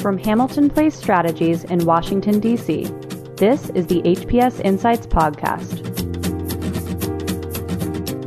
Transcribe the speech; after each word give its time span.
From 0.00 0.16
Hamilton 0.16 0.70
Place 0.70 0.94
Strategies 0.94 1.64
in 1.64 1.84
Washington, 1.84 2.38
D.C., 2.38 2.84
this 3.36 3.68
is 3.70 3.88
the 3.88 4.00
HPS 4.02 4.60
Insights 4.64 5.08
Podcast. 5.08 5.82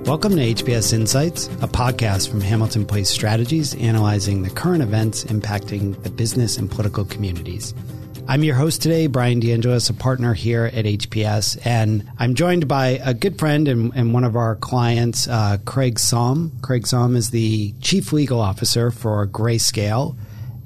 Welcome 0.06 0.36
to 0.36 0.42
HPS 0.42 0.92
Insights, 0.92 1.48
a 1.48 1.70
podcast 1.70 2.30
from 2.30 2.42
Hamilton 2.42 2.86
Place 2.86 3.10
Strategies 3.10 3.74
analyzing 3.76 4.44
the 4.44 4.50
current 4.50 4.84
events 4.84 5.24
impacting 5.24 6.02
the 6.04 6.10
business 6.10 6.58
and 6.58 6.70
political 6.70 7.06
communities. 7.06 7.74
I'm 8.28 8.44
your 8.44 8.56
host 8.56 8.82
today, 8.82 9.08
Brian 9.08 9.40
DeAngelis, 9.40 9.90
a 9.90 9.94
partner 9.94 10.34
here 10.34 10.66
at 10.66 10.84
HPS, 10.84 11.66
and 11.66 12.06
I'm 12.20 12.36
joined 12.36 12.68
by 12.68 13.00
a 13.02 13.14
good 13.14 13.40
friend 13.40 13.70
and, 13.70 13.94
and 13.96 14.14
one 14.14 14.26
of 14.26 14.36
our 14.36 14.58
clients, 14.58 15.26
uh, 15.30 15.58
Craig 15.64 16.00
Salm. 16.00 16.52
Craig 16.62 16.86
Salm 16.86 17.16
is 17.16 17.30
the 17.30 17.72
Chief 17.80 18.12
Legal 18.12 18.42
Officer 18.42 18.92
for 18.92 19.26
Grayscale 19.26 20.18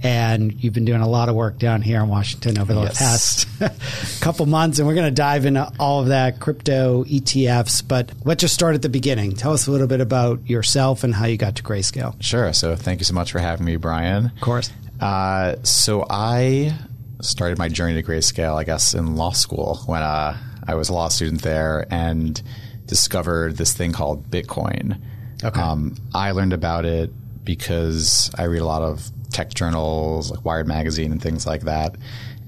and 0.05 0.63
you've 0.63 0.73
been 0.73 0.85
doing 0.85 1.01
a 1.01 1.09
lot 1.09 1.29
of 1.29 1.35
work 1.35 1.57
down 1.57 1.81
here 1.81 1.99
in 1.99 2.07
Washington 2.07 2.59
over 2.59 2.75
the 2.75 2.81
yes. 2.81 3.45
past 3.57 4.21
couple 4.21 4.45
months, 4.45 4.77
and 4.77 4.87
we're 4.87 4.93
going 4.93 5.07
to 5.07 5.11
dive 5.11 5.47
into 5.47 5.67
all 5.79 6.01
of 6.01 6.09
that 6.09 6.39
crypto 6.39 7.03
ETFs. 7.05 7.85
But 7.85 8.11
let's 8.23 8.41
just 8.41 8.53
start 8.53 8.75
at 8.75 8.83
the 8.83 8.89
beginning. 8.89 9.31
Tell 9.31 9.51
us 9.51 9.65
a 9.65 9.71
little 9.71 9.87
bit 9.87 10.01
about 10.01 10.47
yourself 10.47 11.03
and 11.03 11.15
how 11.15 11.25
you 11.25 11.37
got 11.37 11.55
to 11.55 11.63
Grayscale. 11.63 12.21
Sure. 12.21 12.53
So, 12.53 12.75
thank 12.75 12.99
you 12.99 13.05
so 13.05 13.15
much 13.15 13.31
for 13.31 13.39
having 13.39 13.65
me, 13.65 13.77
Brian. 13.77 14.25
Of 14.25 14.41
course. 14.41 14.71
Uh, 14.99 15.55
so, 15.63 16.05
I 16.07 16.77
started 17.21 17.57
my 17.57 17.67
journey 17.67 17.99
to 17.99 18.07
Grayscale, 18.07 18.55
I 18.55 18.63
guess, 18.63 18.93
in 18.93 19.15
law 19.15 19.31
school 19.31 19.79
when 19.87 20.03
uh, 20.03 20.37
I 20.67 20.75
was 20.75 20.89
a 20.89 20.93
law 20.93 21.07
student 21.07 21.41
there 21.41 21.87
and 21.89 22.39
discovered 22.85 23.57
this 23.57 23.73
thing 23.73 23.91
called 23.91 24.29
Bitcoin. 24.29 25.01
Okay. 25.43 25.59
Um, 25.59 25.95
I 26.13 26.29
learned 26.29 26.53
about 26.53 26.85
it 26.85 27.11
because 27.43 28.29
I 28.37 28.43
read 28.43 28.61
a 28.61 28.65
lot 28.65 28.83
of 28.83 29.09
tech 29.35 29.53
journals 29.53 30.31
like 30.31 30.45
Wired 30.45 30.65
Magazine 30.65 31.11
and 31.11 31.21
things 31.21 31.45
like 31.45 31.63
that, 31.63 31.95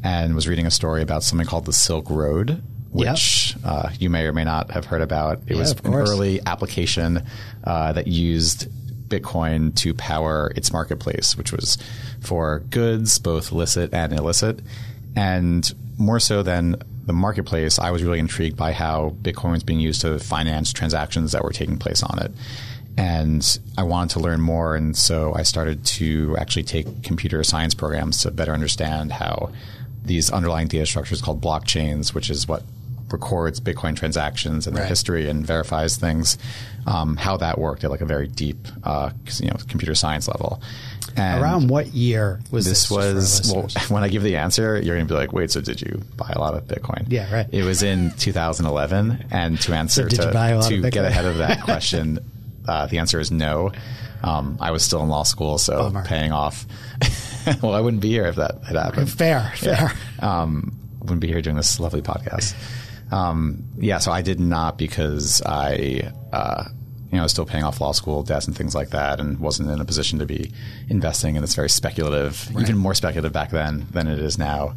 and 0.03 0.33
was 0.33 0.47
reading 0.47 0.65
a 0.65 0.71
story 0.71 1.01
about 1.01 1.21
something 1.21 1.45
called 1.45 1.65
the 1.65 1.73
Silk 1.73 2.09
Road, 2.09 2.63
which 2.91 3.55
yep. 3.55 3.65
uh, 3.65 3.89
you 3.99 4.09
may 4.09 4.25
or 4.25 4.31
may 4.31 4.45
not 4.45 4.71
have 4.71 4.85
heard 4.85 5.01
about. 5.01 5.41
It 5.47 5.55
yeah, 5.55 5.57
was 5.57 5.73
an 5.73 5.93
early 5.93 6.39
application 6.45 7.23
uh, 7.65 7.91
that 7.91 8.07
used 8.07 8.69
Bitcoin 9.09 9.75
to 9.75 9.93
power 9.93 10.53
its 10.55 10.71
marketplace, 10.71 11.35
which 11.35 11.51
was 11.51 11.77
for 12.21 12.59
goods, 12.69 13.19
both 13.19 13.51
licit 13.51 13.93
and 13.93 14.13
illicit. 14.13 14.61
And 15.13 15.69
more 15.97 16.21
so 16.21 16.41
than 16.41 16.77
the 17.05 17.11
marketplace, 17.11 17.79
I 17.79 17.91
was 17.91 18.01
really 18.01 18.19
intrigued 18.19 18.55
by 18.55 18.71
how 18.71 19.13
Bitcoin 19.21 19.51
was 19.51 19.63
being 19.63 19.81
used 19.81 20.01
to 20.01 20.19
finance 20.19 20.71
transactions 20.71 21.33
that 21.33 21.43
were 21.43 21.51
taking 21.51 21.79
place 21.79 22.01
on 22.01 22.19
it 22.19 22.31
and 22.97 23.59
I 23.77 23.83
wanted 23.83 24.13
to 24.13 24.19
learn 24.19 24.41
more, 24.41 24.75
and 24.75 24.97
so 24.97 25.33
I 25.35 25.43
started 25.43 25.85
to 25.85 26.35
actually 26.37 26.63
take 26.63 27.03
computer 27.03 27.43
science 27.43 27.73
programs 27.73 28.21
to 28.23 28.31
better 28.31 28.53
understand 28.53 29.11
how 29.11 29.51
these 30.03 30.31
underlying 30.31 30.67
data 30.67 30.85
structures 30.85 31.21
called 31.21 31.41
blockchains, 31.41 32.13
which 32.13 32.29
is 32.29 32.47
what 32.47 32.63
records 33.11 33.59
Bitcoin 33.59 33.95
transactions 33.95 34.67
and 34.67 34.75
right. 34.75 34.81
their 34.81 34.89
history 34.89 35.29
and 35.29 35.45
verifies 35.45 35.97
things, 35.97 36.37
um, 36.85 37.15
how 37.15 37.37
that 37.37 37.57
worked 37.57 37.83
at 37.83 37.91
like 37.91 38.01
a 38.01 38.05
very 38.05 38.27
deep, 38.27 38.67
uh, 38.83 39.11
you 39.39 39.47
know, 39.47 39.55
computer 39.67 39.95
science 39.95 40.27
level. 40.27 40.61
And 41.15 41.41
Around 41.41 41.69
what 41.69 41.87
year 41.87 42.39
was 42.51 42.65
this? 42.65 42.89
This 42.89 42.91
was 42.91 43.53
well, 43.53 43.67
when 43.89 44.03
I 44.03 44.09
give 44.09 44.23
the 44.23 44.35
answer, 44.35 44.79
you're 44.81 44.95
going 44.95 45.07
to 45.07 45.13
be 45.13 45.17
like, 45.17 45.33
"Wait, 45.33 45.51
so 45.51 45.61
did 45.61 45.81
you 45.81 46.01
buy 46.15 46.31
a 46.35 46.39
lot 46.39 46.53
of 46.53 46.65
Bitcoin?" 46.65 47.05
Yeah, 47.07 47.33
right. 47.33 47.47
It 47.51 47.63
was 47.63 47.81
in 47.81 48.11
2011, 48.17 49.27
and 49.31 49.59
to 49.61 49.73
answer 49.73 50.09
so 50.09 50.31
to, 50.31 50.81
to 50.81 50.89
get 50.91 51.05
ahead 51.05 51.25
of 51.25 51.37
that 51.37 51.61
question, 51.63 52.19
uh, 52.67 52.85
the 52.87 52.99
answer 52.99 53.19
is 53.19 53.31
no. 53.31 53.71
Um, 54.23 54.57
I 54.59 54.71
was 54.71 54.83
still 54.83 55.03
in 55.03 55.09
law 55.09 55.23
school, 55.23 55.57
so 55.57 55.77
Bummer. 55.77 56.03
paying 56.03 56.31
off. 56.31 56.65
well, 57.61 57.73
I 57.73 57.81
wouldn't 57.81 58.01
be 58.01 58.09
here 58.09 58.25
if 58.25 58.35
that 58.35 58.63
had 58.65 58.75
happened. 58.75 59.11
Fair, 59.11 59.51
fair. 59.55 59.91
Yeah. 60.19 60.41
Um, 60.41 60.79
wouldn't 61.01 61.21
be 61.21 61.27
here 61.27 61.41
doing 61.41 61.55
this 61.55 61.79
lovely 61.79 62.01
podcast. 62.01 62.55
Um, 63.11 63.63
yeah, 63.77 63.99
so 63.99 64.11
I 64.11 64.21
did 64.21 64.39
not 64.39 64.77
because 64.77 65.41
I, 65.45 66.11
uh, 66.33 66.65
you 67.11 67.17
know, 67.17 67.23
was 67.23 67.31
still 67.31 67.45
paying 67.45 67.63
off 67.63 67.79
law 67.79 67.93
school 67.93 68.23
debts 68.23 68.47
and 68.47 68.55
things 68.55 68.75
like 68.75 68.89
that, 68.89 69.19
and 69.19 69.39
wasn't 69.39 69.69
in 69.69 69.79
a 69.79 69.85
position 69.85 70.19
to 70.19 70.25
be 70.25 70.51
investing 70.89 71.35
in 71.35 71.41
this 71.41 71.55
very 71.55 71.69
speculative, 71.69 72.53
right. 72.53 72.63
even 72.63 72.77
more 72.77 72.93
speculative 72.93 73.31
back 73.31 73.51
then 73.51 73.87
than 73.91 74.07
it 74.07 74.19
is 74.19 74.37
now, 74.37 74.75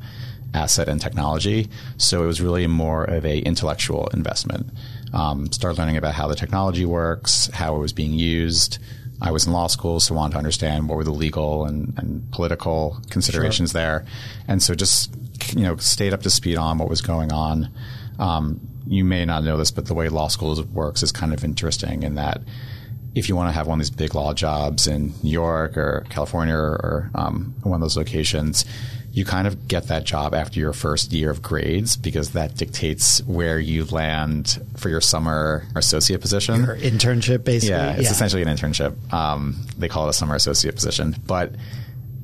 asset 0.54 0.88
and 0.88 1.00
technology. 1.00 1.68
So 1.96 2.22
it 2.22 2.26
was 2.26 2.40
really 2.40 2.66
more 2.66 3.04
of 3.04 3.24
a 3.24 3.38
intellectual 3.38 4.08
investment. 4.08 4.70
Um, 5.12 5.50
started 5.52 5.78
learning 5.78 5.96
about 5.96 6.14
how 6.14 6.28
the 6.28 6.36
technology 6.36 6.84
works, 6.84 7.50
how 7.52 7.76
it 7.76 7.78
was 7.78 7.92
being 7.92 8.12
used. 8.12 8.78
I 9.22 9.32
was 9.32 9.46
in 9.46 9.52
law 9.52 9.66
school, 9.66 10.00
so 10.00 10.14
wanted 10.14 10.32
to 10.32 10.38
understand 10.38 10.88
what 10.88 10.96
were 10.96 11.04
the 11.04 11.10
legal 11.10 11.66
and, 11.66 11.92
and 11.98 12.30
political 12.32 12.98
considerations 13.10 13.72
sure. 13.72 13.80
there, 13.80 14.06
and 14.48 14.62
so 14.62 14.74
just 14.74 15.14
you 15.54 15.62
know 15.62 15.76
stayed 15.76 16.14
up 16.14 16.22
to 16.22 16.30
speed 16.30 16.56
on 16.56 16.78
what 16.78 16.88
was 16.88 17.02
going 17.02 17.32
on. 17.32 17.70
Um, 18.18 18.60
you 18.86 19.04
may 19.04 19.24
not 19.24 19.44
know 19.44 19.56
this, 19.56 19.70
but 19.70 19.86
the 19.86 19.94
way 19.94 20.08
law 20.08 20.28
school 20.28 20.62
works 20.72 21.02
is 21.02 21.12
kind 21.12 21.32
of 21.32 21.44
interesting 21.44 22.02
in 22.02 22.14
that 22.14 22.40
if 23.14 23.28
you 23.28 23.36
want 23.36 23.48
to 23.48 23.52
have 23.52 23.66
one 23.66 23.80
of 23.80 23.84
these 23.84 23.90
big 23.90 24.14
law 24.14 24.32
jobs 24.32 24.86
in 24.86 25.12
New 25.22 25.30
York 25.30 25.76
or 25.76 26.06
California 26.10 26.54
or, 26.54 27.10
um, 27.14 27.54
one 27.62 27.74
of 27.74 27.80
those 27.80 27.96
locations, 27.96 28.64
you 29.12 29.24
kind 29.24 29.46
of 29.46 29.66
get 29.66 29.88
that 29.88 30.04
job 30.04 30.34
after 30.34 30.60
your 30.60 30.72
first 30.72 31.12
year 31.12 31.30
of 31.30 31.42
grades 31.42 31.96
because 31.96 32.30
that 32.30 32.54
dictates 32.54 33.20
where 33.24 33.58
you 33.58 33.84
land 33.86 34.62
for 34.76 34.88
your 34.88 35.00
summer 35.00 35.64
associate 35.74 36.20
position. 36.20 36.62
Your 36.62 36.76
internship, 36.76 37.42
basically. 37.42 37.76
Yeah, 37.76 37.94
it's 37.94 38.04
yeah. 38.04 38.10
essentially 38.10 38.42
an 38.42 38.48
internship. 38.48 39.12
Um, 39.12 39.56
they 39.76 39.88
call 39.88 40.06
it 40.06 40.10
a 40.10 40.12
summer 40.12 40.36
associate 40.36 40.76
position, 40.76 41.16
but 41.26 41.54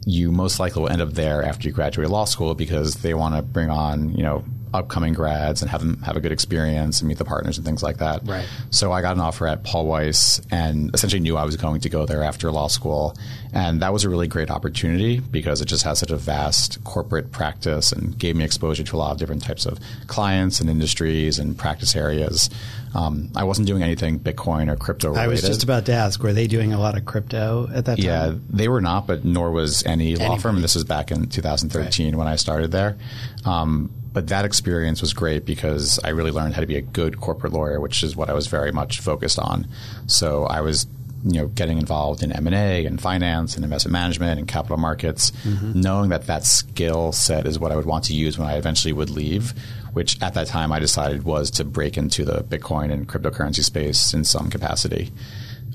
you 0.04 0.30
most 0.30 0.60
likely 0.60 0.82
will 0.82 0.88
end 0.88 1.02
up 1.02 1.14
there 1.14 1.42
after 1.42 1.66
you 1.66 1.74
graduate 1.74 2.08
law 2.08 2.24
school 2.24 2.54
because 2.54 2.94
they 2.96 3.14
want 3.14 3.34
to 3.34 3.42
bring 3.42 3.70
on, 3.70 4.14
you 4.14 4.22
know, 4.22 4.44
upcoming 4.74 5.14
grads 5.14 5.62
and 5.62 5.70
have 5.70 5.80
them 5.80 6.02
have 6.02 6.16
a 6.16 6.20
good 6.20 6.32
experience 6.32 7.00
and 7.00 7.08
meet 7.08 7.18
the 7.18 7.24
partners 7.24 7.56
and 7.56 7.66
things 7.66 7.82
like 7.82 7.98
that. 7.98 8.26
Right. 8.26 8.46
So 8.70 8.92
I 8.92 9.00
got 9.00 9.14
an 9.14 9.20
offer 9.20 9.46
at 9.46 9.64
Paul 9.64 9.86
Weiss 9.86 10.40
and 10.50 10.94
essentially 10.94 11.20
knew 11.20 11.36
I 11.36 11.44
was 11.44 11.56
going 11.56 11.80
to 11.80 11.88
go 11.88 12.06
there 12.06 12.22
after 12.22 12.50
law 12.50 12.68
school. 12.68 13.16
And 13.52 13.80
that 13.80 13.92
was 13.92 14.04
a 14.04 14.10
really 14.10 14.28
great 14.28 14.50
opportunity 14.50 15.20
because 15.20 15.60
it 15.60 15.66
just 15.66 15.84
has 15.84 15.98
such 15.98 16.10
a 16.10 16.16
vast 16.16 16.82
corporate 16.84 17.32
practice 17.32 17.92
and 17.92 18.18
gave 18.18 18.36
me 18.36 18.44
exposure 18.44 18.82
to 18.84 18.96
a 18.96 18.98
lot 18.98 19.12
of 19.12 19.18
different 19.18 19.42
types 19.42 19.66
of 19.66 19.78
clients 20.06 20.60
and 20.60 20.68
industries 20.68 21.38
and 21.38 21.56
practice 21.56 21.96
areas. 21.96 22.50
Um, 22.94 23.30
I 23.36 23.44
wasn't 23.44 23.66
doing 23.66 23.82
anything 23.82 24.18
Bitcoin 24.18 24.72
or 24.72 24.76
crypto 24.76 25.08
related. 25.08 25.24
I 25.24 25.28
was 25.28 25.42
just 25.42 25.62
about 25.62 25.86
to 25.86 25.92
ask, 25.92 26.22
were 26.22 26.32
they 26.32 26.46
doing 26.46 26.72
a 26.72 26.78
lot 26.78 26.96
of 26.96 27.04
crypto 27.04 27.68
at 27.74 27.84
that 27.84 27.96
time? 27.96 28.06
Yeah, 28.06 28.34
they 28.48 28.68
were 28.68 28.80
not, 28.80 29.06
but 29.06 29.24
nor 29.24 29.50
was 29.50 29.84
any 29.84 30.08
Anybody. 30.08 30.28
law 30.28 30.36
firm. 30.36 30.62
This 30.62 30.74
was 30.74 30.84
back 30.84 31.10
in 31.10 31.28
2013 31.28 32.06
right. 32.06 32.18
when 32.18 32.26
I 32.26 32.36
started 32.36 32.70
there. 32.72 32.96
Um, 33.44 33.90
but 34.16 34.28
that 34.28 34.46
experience 34.46 35.02
was 35.02 35.12
great 35.12 35.44
because 35.44 36.00
I 36.02 36.08
really 36.08 36.30
learned 36.30 36.54
how 36.54 36.62
to 36.62 36.66
be 36.66 36.78
a 36.78 36.80
good 36.80 37.20
corporate 37.20 37.52
lawyer, 37.52 37.82
which 37.82 38.02
is 38.02 38.16
what 38.16 38.30
I 38.30 38.32
was 38.32 38.46
very 38.46 38.72
much 38.72 39.00
focused 39.00 39.38
on. 39.38 39.68
So 40.06 40.44
I 40.44 40.62
was 40.62 40.86
you 41.22 41.38
know 41.38 41.48
getting 41.48 41.76
involved 41.76 42.22
in 42.22 42.32
M&A 42.32 42.86
and 42.86 42.98
finance 42.98 43.56
and 43.56 43.62
investment 43.62 43.92
management 43.92 44.38
and 44.38 44.48
capital 44.48 44.78
markets 44.78 45.32
mm-hmm. 45.44 45.78
knowing 45.78 46.08
that 46.08 46.28
that 46.28 46.46
skill 46.46 47.12
set 47.12 47.46
is 47.46 47.58
what 47.58 47.72
I 47.72 47.76
would 47.76 47.84
want 47.84 48.04
to 48.04 48.14
use 48.14 48.38
when 48.38 48.48
I 48.48 48.56
eventually 48.56 48.94
would 48.94 49.10
leave 49.10 49.52
which 49.92 50.22
at 50.22 50.32
that 50.32 50.46
time 50.46 50.72
I 50.72 50.78
decided 50.78 51.24
was 51.24 51.50
to 51.52 51.64
break 51.64 51.98
into 51.98 52.24
the 52.24 52.42
Bitcoin 52.42 52.90
and 52.90 53.06
cryptocurrency 53.06 53.64
space 53.64 54.14
in 54.14 54.24
some 54.24 54.48
capacity. 54.48 55.12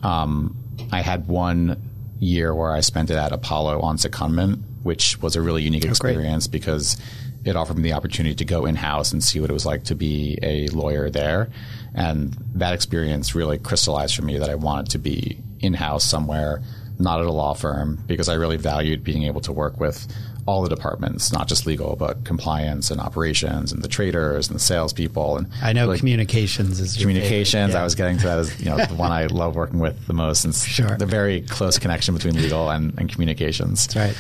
Um, 0.02 0.58
I 0.91 1.02
had 1.02 1.28
one 1.28 1.81
year 2.19 2.56
where 2.56 2.72
I 2.72 2.79
spent 2.81 3.09
it 3.09 3.18
at 3.18 3.31
Apollo 3.31 3.81
on 3.81 3.97
secondment, 3.97 4.62
which 4.84 5.19
was 5.22 5.35
a 5.35 5.41
really 5.41 5.63
unique 5.63 5.85
oh, 5.85 5.90
experience 5.90 6.47
great. 6.47 6.52
because 6.52 6.97
it 7.44 7.56
offered 7.56 7.78
me 7.78 7.84
the 7.84 7.94
opportunity 7.94 8.35
to 8.35 8.46
go 8.46 8.66
in 8.66 8.75
house 8.75 9.12
and 9.12 9.24
see 9.24 9.40
what 9.40 9.50
it 9.50 9.53
was 9.53 9.66
like 9.66 9.84
to 9.85 9.96
be 9.96 10.38
a 10.44 10.68
lawyer 10.68 11.09
there. 11.09 11.50
And 11.94 12.38
that 12.56 12.74
experience 12.74 13.35
really 13.35 13.57
crystallized 13.57 14.16
for 14.16 14.22
me 14.22 14.38
that 14.38 14.50
I 14.50 14.56
wanted 14.56 14.91
to 14.91 14.97
be 15.00 15.38
in 15.59 15.74
house 15.74 16.03
somewhere, 16.03 16.62
not 17.00 17.19
at 17.19 17.25
a 17.25 17.31
law 17.31 17.53
firm, 17.53 18.03
because 18.07 18.29
I 18.29 18.35
really 18.35 18.57
valued 18.57 19.03
being 19.03 19.24
able 19.24 19.41
to 19.41 19.52
work 19.52 19.79
with 19.79 20.08
all 20.46 20.61
the 20.64 20.70
departments, 20.70 21.32
not 21.32 21.47
just 21.47 21.66
legal, 21.66 21.96
but 21.96 22.23
compliance 22.23 22.90
and 22.90 22.99
operations 22.99 23.72
and 23.72 23.84
the 23.84 23.88
traders 23.88 24.47
and 24.47 24.55
the 24.55 24.59
salespeople. 24.59 25.38
And 25.38 25.47
I 25.61 25.73
know 25.73 25.85
really 25.85 25.99
communications 25.99 26.79
is 26.79 26.97
communications. 26.97 27.73
Yeah. 27.73 27.82
I 27.82 27.84
was 27.84 27.96
getting 27.96 28.17
to 28.17 28.26
that 28.26 28.40
as 28.40 28.59
you 28.59 28.70
know 28.70 28.78
the 28.78 28.96
one 28.96 29.11
I 29.11 29.28
love 29.28 29.55
working 29.55 29.79
with 29.79 30.08
the 30.08 30.14
most. 30.14 30.46
And 30.46 30.55
sure. 30.55 30.97
the 30.97 31.05
very 31.05 31.41
close 31.41 31.78
connection 31.78 32.16
between 32.16 32.35
legal 32.35 32.70
and, 32.70 32.97
and 32.99 33.11
communications. 33.11 33.88
That's 33.88 34.16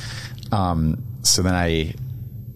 right. 0.51 0.53
Um, 0.53 1.03
so 1.23 1.41
then 1.41 1.55
I 1.55 1.95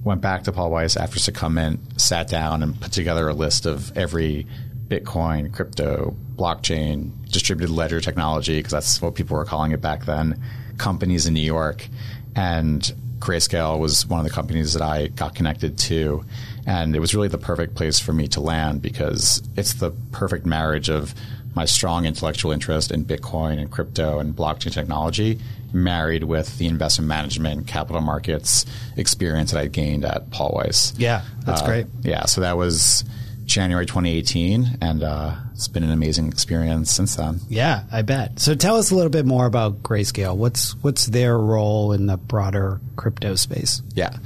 went 0.06 0.22
back 0.22 0.44
to 0.44 0.52
Paul 0.52 0.70
Weiss 0.70 0.96
after 0.96 1.20
secondment, 1.20 2.00
sat 2.00 2.30
down 2.30 2.64
and 2.64 2.80
put 2.80 2.94
together 2.94 3.28
a 3.28 3.34
list 3.34 3.66
of 3.66 3.96
every 3.98 4.46
Bitcoin, 4.88 5.52
crypto, 5.52 6.16
blockchain, 6.36 7.12
distributed 7.32 7.74
ledger 7.74 8.00
technology, 8.00 8.60
because 8.60 8.72
that's 8.72 9.02
what 9.02 9.16
people 9.16 9.36
were 9.36 9.46
calling 9.46 9.72
it 9.72 9.82
back 9.82 10.06
then, 10.06 10.40
companies 10.78 11.26
in 11.26 11.34
New 11.34 11.42
York. 11.42 11.88
And 12.36 12.94
Grayscale 13.18 13.80
was 13.80 14.06
one 14.06 14.20
of 14.20 14.26
the 14.26 14.32
companies 14.32 14.74
that 14.74 14.84
I 14.84 15.08
got 15.08 15.34
connected 15.34 15.76
to. 15.80 16.24
And 16.68 16.96
it 16.96 17.00
was 17.00 17.16
really 17.16 17.28
the 17.28 17.40
perfect 17.40 17.74
place 17.74 18.00
for 18.00 18.14
me 18.14 18.28
to 18.30 18.42
land 18.42 18.84
because 18.84 19.42
it's 19.58 19.74
the 19.74 19.90
perfect 20.12 20.46
marriage 20.46 20.88
of 20.88 21.16
my 21.56 21.66
strong 21.66 22.06
intellectual 22.06 22.52
interest 22.52 22.92
in 22.92 23.06
Bitcoin 23.06 23.60
and 23.60 23.72
crypto 23.72 24.20
and 24.20 24.36
blockchain 24.36 24.72
technology 24.72 25.40
married 25.76 26.24
with 26.24 26.58
the 26.58 26.68
investment 26.68 27.08
management, 27.08 27.68
capital 27.68 28.02
markets 28.02 28.66
experience 28.98 29.52
that 29.52 29.60
I 29.60 29.68
gained 29.68 30.06
at 30.06 30.32
Paul 30.32 30.54
Weiss. 30.56 30.94
Yeah, 30.98 31.24
that's 31.46 31.62
uh, 31.62 31.66
great. 31.66 31.88
Yeah, 32.02 32.26
so 32.26 32.42
that 32.42 32.58
was 32.58 33.04
January 33.46 33.86
2018, 33.86 34.80
and 34.82 35.04
uh, 35.04 35.36
it's 35.54 35.68
been 35.68 35.84
an 35.84 35.92
amazing 35.92 36.28
experience 36.28 36.92
since 36.92 37.16
then. 37.16 37.40
Yeah, 37.50 37.84
I 37.92 38.02
bet. 38.02 38.40
So 38.40 38.56
tell 38.56 38.78
us 38.78 38.92
a 38.92 38.96
little 38.96 39.12
bit 39.12 39.26
more 39.26 39.46
about 39.46 39.84
Grayscale. 39.84 40.36
What's 40.36 40.76
what's 40.84 41.06
their 41.06 41.38
role 41.38 41.92
in 41.92 42.08
the 42.08 42.18
broader 42.18 42.82
crypto 42.96 43.36
space? 43.36 43.82
Yeah. 43.94 44.18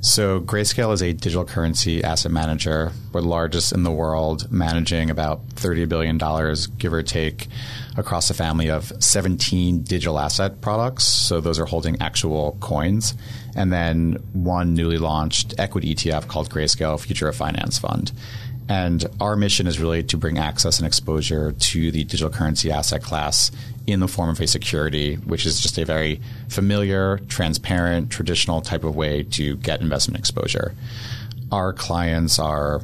So 0.00 0.40
Grayscale 0.40 0.92
is 0.92 1.02
a 1.02 1.12
digital 1.12 1.44
currency 1.44 2.04
asset 2.04 2.30
manager. 2.30 2.92
We're 3.12 3.22
the 3.22 3.28
largest 3.28 3.72
in 3.72 3.82
the 3.82 3.90
world, 3.90 4.52
managing 4.52 5.10
about 5.10 5.48
$30 5.56 5.88
billion, 5.88 6.16
give 6.78 6.92
or 6.92 7.02
take, 7.02 7.48
across 7.96 8.30
a 8.30 8.34
family 8.34 8.70
of 8.70 8.92
17 9.00 9.82
digital 9.82 10.18
asset 10.18 10.60
products. 10.60 11.04
So 11.04 11.40
those 11.40 11.58
are 11.58 11.66
holding 11.66 12.00
actual 12.00 12.56
coins. 12.60 13.14
And 13.54 13.72
then 13.72 14.14
one 14.32 14.74
newly 14.74 14.98
launched 14.98 15.54
equity 15.58 15.94
ETF 15.94 16.28
called 16.28 16.50
Grayscale 16.50 17.00
Future 17.00 17.28
of 17.28 17.36
Finance 17.36 17.78
Fund. 17.78 18.12
And 18.68 19.06
our 19.20 19.36
mission 19.36 19.66
is 19.66 19.78
really 19.78 20.02
to 20.04 20.16
bring 20.16 20.38
access 20.38 20.78
and 20.78 20.86
exposure 20.86 21.52
to 21.52 21.90
the 21.90 22.04
digital 22.04 22.30
currency 22.30 22.70
asset 22.70 23.02
class 23.02 23.52
in 23.86 24.00
the 24.00 24.08
form 24.08 24.28
of 24.28 24.40
a 24.40 24.46
security, 24.46 25.14
which 25.14 25.46
is 25.46 25.60
just 25.60 25.78
a 25.78 25.84
very 25.84 26.20
familiar, 26.48 27.18
transparent, 27.28 28.10
traditional 28.10 28.60
type 28.60 28.82
of 28.82 28.96
way 28.96 29.22
to 29.22 29.56
get 29.58 29.80
investment 29.80 30.18
exposure. 30.18 30.74
Our 31.52 31.72
clients 31.72 32.40
are 32.40 32.82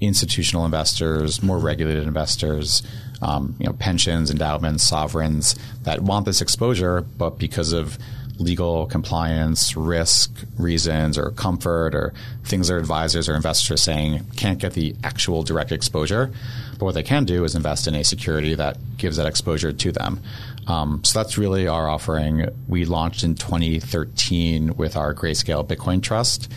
institutional 0.00 0.64
investors, 0.64 1.42
more 1.42 1.58
regulated 1.58 2.04
investors, 2.04 2.82
um, 3.20 3.56
you 3.58 3.66
know, 3.66 3.72
pensions, 3.72 4.30
endowments, 4.30 4.84
sovereigns 4.84 5.56
that 5.82 6.02
want 6.02 6.26
this 6.26 6.40
exposure, 6.40 7.00
but 7.00 7.38
because 7.38 7.72
of 7.72 7.98
legal 8.38 8.86
compliance, 8.86 9.76
risk 9.76 10.30
reasons, 10.56 11.18
or 11.18 11.30
comfort, 11.32 11.94
or 11.94 12.14
things 12.44 12.68
their 12.68 12.78
advisors 12.78 13.28
or 13.28 13.34
investors 13.34 13.70
are 13.72 13.76
saying 13.76 14.24
can't 14.36 14.58
get 14.58 14.74
the 14.74 14.94
actual 15.02 15.42
direct 15.42 15.72
exposure. 15.72 16.30
But 16.78 16.84
what 16.84 16.94
they 16.94 17.02
can 17.02 17.24
do 17.24 17.44
is 17.44 17.54
invest 17.54 17.88
in 17.88 17.94
a 17.94 18.04
security 18.04 18.54
that 18.54 18.78
gives 18.96 19.16
that 19.16 19.26
exposure 19.26 19.72
to 19.72 19.92
them. 19.92 20.20
Um, 20.66 21.02
so 21.02 21.18
that's 21.18 21.36
really 21.36 21.66
our 21.66 21.88
offering. 21.88 22.48
We 22.68 22.84
launched 22.84 23.24
in 23.24 23.34
2013 23.34 24.76
with 24.76 24.96
our 24.96 25.14
Grayscale 25.14 25.66
Bitcoin 25.66 26.02
Trust. 26.02 26.52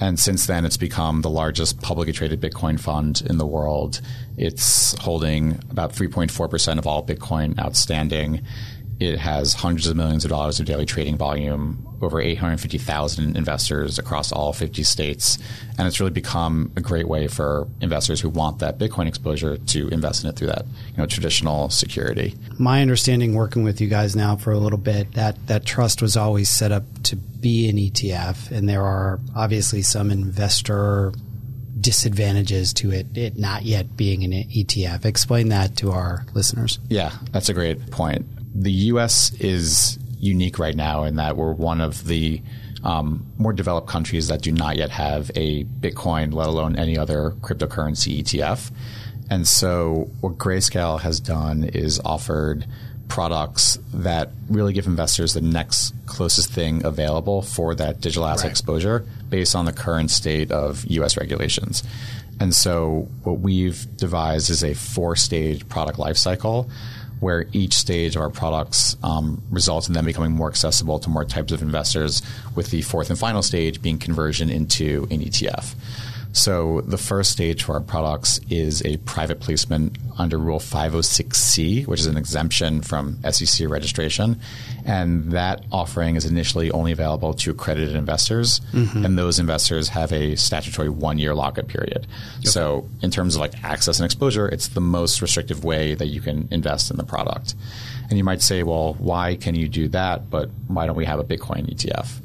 And 0.00 0.18
since 0.18 0.46
then, 0.46 0.64
it's 0.64 0.76
become 0.76 1.22
the 1.22 1.30
largest 1.30 1.80
publicly 1.80 2.12
traded 2.12 2.40
Bitcoin 2.40 2.80
fund 2.80 3.22
in 3.28 3.38
the 3.38 3.46
world. 3.46 4.00
It's 4.36 4.98
holding 4.98 5.60
about 5.70 5.92
3.4% 5.92 6.78
of 6.78 6.86
all 6.86 7.06
Bitcoin 7.06 7.58
outstanding. 7.58 8.42
It 9.00 9.18
has 9.18 9.54
hundreds 9.54 9.86
of 9.86 9.96
millions 9.96 10.24
of 10.24 10.30
dollars 10.30 10.60
of 10.60 10.66
daily 10.66 10.86
trading 10.86 11.16
volume, 11.16 11.84
over 12.00 12.20
850,000 12.20 13.36
investors 13.36 13.98
across 13.98 14.30
all 14.30 14.52
50 14.52 14.82
states, 14.84 15.38
and 15.78 15.88
it's 15.88 15.98
really 15.98 16.12
become 16.12 16.70
a 16.76 16.80
great 16.80 17.08
way 17.08 17.26
for 17.26 17.66
investors 17.80 18.20
who 18.20 18.28
want 18.28 18.60
that 18.60 18.78
Bitcoin 18.78 19.08
exposure 19.08 19.56
to 19.56 19.88
invest 19.88 20.22
in 20.22 20.30
it 20.30 20.36
through 20.36 20.48
that 20.48 20.64
you 20.90 20.98
know 20.98 21.06
traditional 21.06 21.70
security. 21.70 22.34
My 22.58 22.82
understanding, 22.82 23.34
working 23.34 23.64
with 23.64 23.80
you 23.80 23.88
guys 23.88 24.14
now 24.14 24.36
for 24.36 24.52
a 24.52 24.58
little 24.58 24.78
bit, 24.78 25.12
that 25.14 25.44
that 25.48 25.64
trust 25.64 26.00
was 26.00 26.16
always 26.16 26.48
set 26.48 26.70
up 26.70 26.84
to 27.04 27.16
be 27.16 27.68
an 27.68 27.76
ETF, 27.76 28.50
and 28.50 28.68
there 28.68 28.82
are 28.82 29.18
obviously 29.34 29.82
some 29.82 30.10
investor 30.10 31.12
disadvantages 31.80 32.72
to 32.72 32.90
it, 32.90 33.06
it 33.14 33.36
not 33.36 33.64
yet 33.64 33.94
being 33.96 34.24
an 34.24 34.30
ETF. 34.30 35.04
Explain 35.04 35.50
that 35.50 35.76
to 35.76 35.90
our 35.90 36.24
listeners. 36.32 36.78
Yeah, 36.88 37.12
that's 37.32 37.50
a 37.50 37.54
great 37.54 37.90
point 37.90 38.24
the 38.54 38.72
U.S. 38.72 39.32
is 39.34 39.98
unique 40.18 40.58
right 40.58 40.76
now 40.76 41.04
in 41.04 41.16
that 41.16 41.36
we're 41.36 41.52
one 41.52 41.80
of 41.80 42.06
the 42.06 42.40
um, 42.84 43.26
more 43.38 43.52
developed 43.52 43.88
countries 43.88 44.28
that 44.28 44.42
do 44.42 44.52
not 44.52 44.76
yet 44.76 44.90
have 44.90 45.30
a 45.34 45.64
Bitcoin, 45.64 46.32
let 46.32 46.46
alone 46.48 46.76
any 46.76 46.96
other 46.98 47.34
cryptocurrency 47.40 48.22
ETF. 48.22 48.70
And 49.30 49.48
so, 49.48 50.10
what 50.20 50.36
Grayscale 50.36 51.00
has 51.00 51.18
done 51.18 51.64
is 51.64 51.98
offered 52.04 52.66
products 53.08 53.78
that 53.92 54.30
really 54.48 54.72
give 54.72 54.86
investors 54.86 55.34
the 55.34 55.40
next 55.40 55.94
closest 56.06 56.50
thing 56.50 56.84
available 56.84 57.42
for 57.42 57.74
that 57.74 58.00
digital 58.00 58.26
asset 58.26 58.44
right. 58.44 58.50
exposure 58.50 59.06
based 59.28 59.54
on 59.54 59.64
the 59.64 59.72
current 59.72 60.10
state 60.10 60.50
of 60.50 60.84
U.S. 60.86 61.16
regulations. 61.16 61.82
And 62.38 62.54
so, 62.54 63.08
what 63.22 63.40
we've 63.40 63.96
devised 63.96 64.50
is 64.50 64.62
a 64.62 64.74
four 64.74 65.16
stage 65.16 65.66
product 65.70 65.98
lifecycle 65.98 66.70
where 67.24 67.46
each 67.52 67.72
stage 67.72 68.16
of 68.16 68.20
our 68.22 68.28
products 68.28 68.98
um, 69.02 69.42
results 69.50 69.88
in 69.88 69.94
them 69.94 70.04
becoming 70.04 70.30
more 70.30 70.48
accessible 70.48 70.98
to 70.98 71.08
more 71.08 71.24
types 71.24 71.52
of 71.52 71.62
investors, 71.62 72.20
with 72.54 72.70
the 72.70 72.82
fourth 72.82 73.08
and 73.08 73.18
final 73.18 73.40
stage 73.40 73.80
being 73.80 73.98
conversion 73.98 74.50
into 74.50 75.08
an 75.10 75.20
ETF. 75.20 75.74
So 76.34 76.80
the 76.80 76.98
first 76.98 77.30
stage 77.30 77.62
for 77.62 77.74
our 77.74 77.80
products 77.80 78.40
is 78.50 78.84
a 78.84 78.96
private 78.98 79.38
placement 79.38 79.96
under 80.18 80.36
Rule 80.36 80.58
506C, 80.58 81.86
which 81.86 82.00
is 82.00 82.06
an 82.06 82.16
exemption 82.16 82.82
from 82.82 83.18
SEC 83.30 83.68
registration. 83.68 84.40
And 84.84 85.30
that 85.30 85.64
offering 85.70 86.16
is 86.16 86.26
initially 86.26 86.72
only 86.72 86.90
available 86.90 87.34
to 87.34 87.52
accredited 87.52 87.94
investors. 87.94 88.60
Mm-hmm. 88.72 89.04
And 89.04 89.16
those 89.16 89.38
investors 89.38 89.88
have 89.90 90.12
a 90.12 90.34
statutory 90.34 90.88
one 90.88 91.20
year 91.20 91.36
lockup 91.36 91.68
period. 91.68 92.06
Yep. 92.40 92.52
So 92.52 92.88
in 93.00 93.12
terms 93.12 93.36
of 93.36 93.40
like 93.40 93.62
access 93.62 94.00
and 94.00 94.04
exposure, 94.04 94.48
it's 94.48 94.68
the 94.68 94.80
most 94.80 95.22
restrictive 95.22 95.62
way 95.62 95.94
that 95.94 96.08
you 96.08 96.20
can 96.20 96.48
invest 96.50 96.90
in 96.90 96.96
the 96.96 97.04
product. 97.04 97.54
And 98.08 98.18
you 98.18 98.24
might 98.24 98.42
say, 98.42 98.64
well, 98.64 98.94
why 98.94 99.36
can 99.36 99.54
you 99.54 99.68
do 99.68 99.86
that? 99.88 100.30
But 100.30 100.50
why 100.66 100.86
don't 100.86 100.96
we 100.96 101.04
have 101.04 101.20
a 101.20 101.24
Bitcoin 101.24 101.72
ETF? 101.72 102.20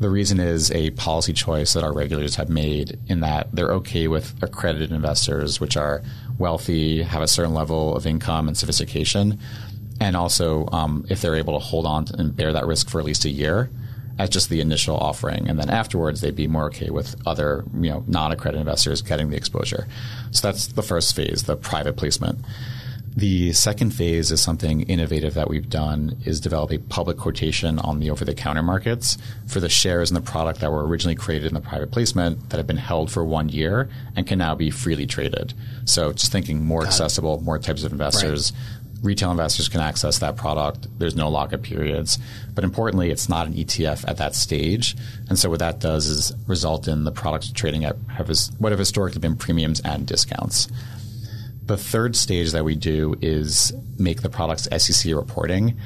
The 0.00 0.10
reason 0.10 0.40
is 0.40 0.70
a 0.72 0.90
policy 0.90 1.32
choice 1.32 1.72
that 1.74 1.84
our 1.84 1.92
regulators 1.92 2.36
have 2.36 2.48
made 2.48 2.98
in 3.06 3.20
that 3.20 3.54
they're 3.54 3.72
okay 3.74 4.08
with 4.08 4.34
accredited 4.42 4.90
investors, 4.90 5.60
which 5.60 5.76
are 5.76 6.02
wealthy, 6.38 7.02
have 7.02 7.22
a 7.22 7.28
certain 7.28 7.54
level 7.54 7.96
of 7.96 8.06
income 8.06 8.48
and 8.48 8.56
sophistication, 8.56 9.38
and 10.00 10.16
also 10.16 10.66
um, 10.72 11.06
if 11.08 11.20
they're 11.20 11.36
able 11.36 11.54
to 11.54 11.64
hold 11.64 11.86
on 11.86 12.06
and 12.18 12.34
bear 12.34 12.52
that 12.52 12.66
risk 12.66 12.90
for 12.90 12.98
at 12.98 13.06
least 13.06 13.24
a 13.24 13.30
year 13.30 13.70
as 14.18 14.28
just 14.28 14.48
the 14.48 14.60
initial 14.60 14.96
offering, 14.96 15.48
and 15.48 15.58
then 15.58 15.70
afterwards 15.70 16.20
they'd 16.20 16.36
be 16.36 16.46
more 16.46 16.66
okay 16.66 16.90
with 16.90 17.16
other 17.26 17.64
you 17.74 17.90
know 17.90 18.04
non-accredited 18.06 18.60
investors 18.60 19.02
getting 19.02 19.30
the 19.30 19.36
exposure. 19.36 19.86
So 20.30 20.46
that's 20.46 20.68
the 20.68 20.82
first 20.82 21.14
phase, 21.16 21.44
the 21.44 21.56
private 21.56 21.96
placement. 21.96 22.38
The 23.16 23.52
second 23.52 23.90
phase 23.90 24.32
is 24.32 24.40
something 24.40 24.82
innovative 24.82 25.34
that 25.34 25.48
we've 25.48 25.68
done 25.70 26.16
is 26.24 26.40
develop 26.40 26.72
a 26.72 26.78
public 26.78 27.16
quotation 27.16 27.78
on 27.78 28.00
the 28.00 28.10
over-the-counter 28.10 28.62
markets 28.62 29.18
for 29.46 29.60
the 29.60 29.68
shares 29.68 30.10
in 30.10 30.16
the 30.16 30.20
product 30.20 30.60
that 30.60 30.72
were 30.72 30.84
originally 30.84 31.14
created 31.14 31.46
in 31.46 31.54
the 31.54 31.60
private 31.60 31.92
placement 31.92 32.50
that 32.50 32.56
have 32.56 32.66
been 32.66 32.76
held 32.76 33.12
for 33.12 33.24
one 33.24 33.48
year 33.48 33.88
and 34.16 34.26
can 34.26 34.38
now 34.38 34.56
be 34.56 34.68
freely 34.68 35.06
traded. 35.06 35.54
So 35.84 36.12
just 36.12 36.32
thinking 36.32 36.64
more 36.64 36.80
Got 36.80 36.88
accessible, 36.88 37.36
it. 37.36 37.42
more 37.42 37.60
types 37.60 37.84
of 37.84 37.92
investors. 37.92 38.52
Right. 38.52 39.04
Retail 39.04 39.30
investors 39.30 39.68
can 39.68 39.80
access 39.80 40.18
that 40.18 40.36
product. 40.36 40.88
There's 40.98 41.14
no 41.14 41.28
lockup 41.28 41.62
periods. 41.62 42.18
But 42.52 42.64
importantly, 42.64 43.10
it's 43.10 43.28
not 43.28 43.46
an 43.46 43.52
ETF 43.52 44.08
at 44.08 44.16
that 44.16 44.34
stage. 44.34 44.96
And 45.28 45.38
so 45.38 45.50
what 45.50 45.60
that 45.60 45.78
does 45.78 46.06
is 46.08 46.32
result 46.48 46.88
in 46.88 47.04
the 47.04 47.12
products 47.12 47.52
trading 47.52 47.84
at 47.84 47.96
have 48.08 48.28
what 48.58 48.72
have 48.72 48.78
historically 48.80 49.20
been 49.20 49.36
premiums 49.36 49.80
and 49.80 50.04
discounts. 50.04 50.68
The 51.66 51.76
third 51.76 52.14
stage 52.14 52.52
that 52.52 52.64
we 52.64 52.74
do 52.74 53.16
is 53.20 53.72
make 53.98 54.22
the 54.22 54.28
products 54.28 54.68
SEC 54.76 55.14
reporting. 55.14 55.78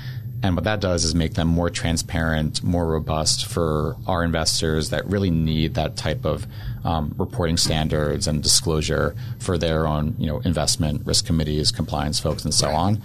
And 0.42 0.54
what 0.54 0.64
that 0.64 0.80
does 0.80 1.04
is 1.04 1.14
make 1.14 1.34
them 1.34 1.48
more 1.48 1.68
transparent, 1.68 2.62
more 2.62 2.86
robust 2.86 3.46
for 3.46 3.96
our 4.06 4.22
investors 4.22 4.90
that 4.90 5.04
really 5.06 5.30
need 5.30 5.74
that 5.74 5.96
type 5.96 6.24
of 6.24 6.46
um, 6.84 7.14
reporting 7.18 7.56
standards 7.56 8.28
and 8.28 8.42
disclosure 8.42 9.16
for 9.40 9.58
their 9.58 9.86
own, 9.86 10.14
you 10.18 10.26
know, 10.26 10.38
investment 10.40 11.04
risk 11.04 11.26
committees, 11.26 11.72
compliance 11.72 12.20
folks, 12.20 12.44
and 12.44 12.54
so 12.54 12.68
right. 12.68 12.76
on. 12.76 13.02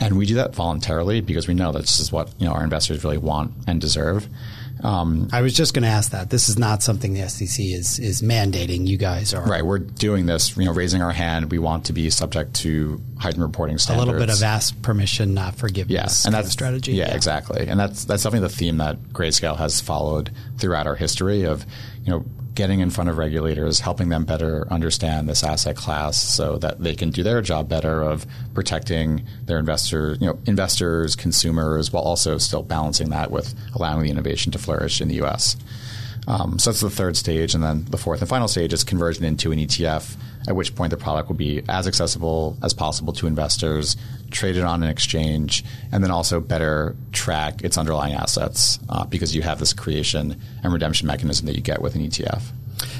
And 0.00 0.18
we 0.18 0.26
do 0.26 0.34
that 0.34 0.54
voluntarily 0.54 1.20
because 1.20 1.46
we 1.46 1.54
know 1.54 1.70
that 1.70 1.82
this 1.82 2.00
is 2.00 2.10
what 2.10 2.32
you 2.38 2.46
know 2.46 2.52
our 2.52 2.64
investors 2.64 3.04
really 3.04 3.18
want 3.18 3.52
and 3.68 3.80
deserve. 3.80 4.28
Um, 4.84 5.28
I 5.32 5.40
was 5.40 5.54
just 5.54 5.72
going 5.72 5.82
to 5.84 5.88
ask 5.88 6.10
that. 6.10 6.28
This 6.28 6.50
is 6.50 6.58
not 6.58 6.82
something 6.82 7.14
the 7.14 7.26
SEC 7.28 7.64
is 7.64 7.98
is 7.98 8.20
mandating. 8.20 8.86
You 8.86 8.98
guys 8.98 9.32
are 9.32 9.42
right. 9.42 9.64
We're 9.64 9.78
doing 9.78 10.26
this. 10.26 10.56
You 10.56 10.66
know, 10.66 10.72
raising 10.72 11.00
our 11.00 11.10
hand. 11.10 11.50
We 11.50 11.58
want 11.58 11.86
to 11.86 11.94
be 11.94 12.10
subject 12.10 12.54
to 12.56 13.00
heightened 13.18 13.42
reporting 13.42 13.78
standards. 13.78 14.04
A 14.04 14.06
little 14.12 14.26
bit 14.26 14.34
of 14.34 14.42
ask 14.42 14.80
permission, 14.82 15.32
not 15.32 15.54
forgiveness. 15.54 16.24
Yeah, 16.24 16.28
and 16.28 16.34
that's 16.34 16.50
strategy. 16.50 16.92
Yeah, 16.92 17.08
yeah, 17.08 17.16
exactly. 17.16 17.66
And 17.66 17.80
that's 17.80 18.04
that's 18.04 18.22
definitely 18.24 18.48
the 18.48 18.54
theme 18.54 18.76
that 18.76 19.02
Grayscale 19.04 19.56
has 19.56 19.80
followed 19.80 20.30
throughout 20.58 20.86
our 20.86 20.96
history 20.96 21.44
of 21.44 21.64
you 22.04 22.10
know 22.10 22.24
getting 22.54 22.80
in 22.80 22.90
front 22.90 23.10
of 23.10 23.18
regulators, 23.18 23.80
helping 23.80 24.08
them 24.08 24.24
better 24.24 24.66
understand 24.70 25.28
this 25.28 25.42
asset 25.42 25.76
class 25.76 26.22
so 26.22 26.56
that 26.58 26.80
they 26.80 26.94
can 26.94 27.10
do 27.10 27.22
their 27.22 27.42
job 27.42 27.68
better 27.68 28.02
of 28.02 28.26
protecting 28.54 29.24
their 29.46 29.58
investors, 29.58 30.18
you 30.20 30.26
know, 30.26 30.38
investors, 30.46 31.16
consumers, 31.16 31.92
while 31.92 32.02
also 32.02 32.38
still 32.38 32.62
balancing 32.62 33.10
that 33.10 33.30
with 33.30 33.54
allowing 33.74 34.04
the 34.04 34.10
innovation 34.10 34.52
to 34.52 34.58
flourish 34.58 35.00
in 35.00 35.08
the 35.08 35.16
U.S. 35.16 35.56
Um, 36.26 36.58
so 36.58 36.70
that's 36.70 36.80
the 36.80 36.90
third 36.90 37.16
stage, 37.16 37.54
and 37.54 37.62
then 37.62 37.84
the 37.90 37.98
fourth 37.98 38.20
and 38.20 38.28
final 38.28 38.48
stage 38.48 38.72
is 38.72 38.84
conversion 38.84 39.24
into 39.24 39.52
an 39.52 39.58
ETF. 39.58 40.16
At 40.46 40.56
which 40.56 40.74
point 40.74 40.90
the 40.90 40.96
product 40.96 41.28
will 41.28 41.36
be 41.36 41.62
as 41.68 41.86
accessible 41.86 42.58
as 42.62 42.74
possible 42.74 43.12
to 43.14 43.26
investors, 43.26 43.96
traded 44.30 44.64
on 44.64 44.82
an 44.82 44.88
exchange, 44.88 45.64
and 45.90 46.04
then 46.04 46.10
also 46.10 46.40
better 46.40 46.96
track 47.12 47.62
its 47.62 47.78
underlying 47.78 48.14
assets 48.14 48.78
uh, 48.88 49.04
because 49.06 49.34
you 49.34 49.42
have 49.42 49.58
this 49.58 49.72
creation 49.72 50.40
and 50.62 50.72
redemption 50.72 51.06
mechanism 51.06 51.46
that 51.46 51.56
you 51.56 51.62
get 51.62 51.80
with 51.80 51.94
an 51.94 52.02
ETF. 52.02 52.42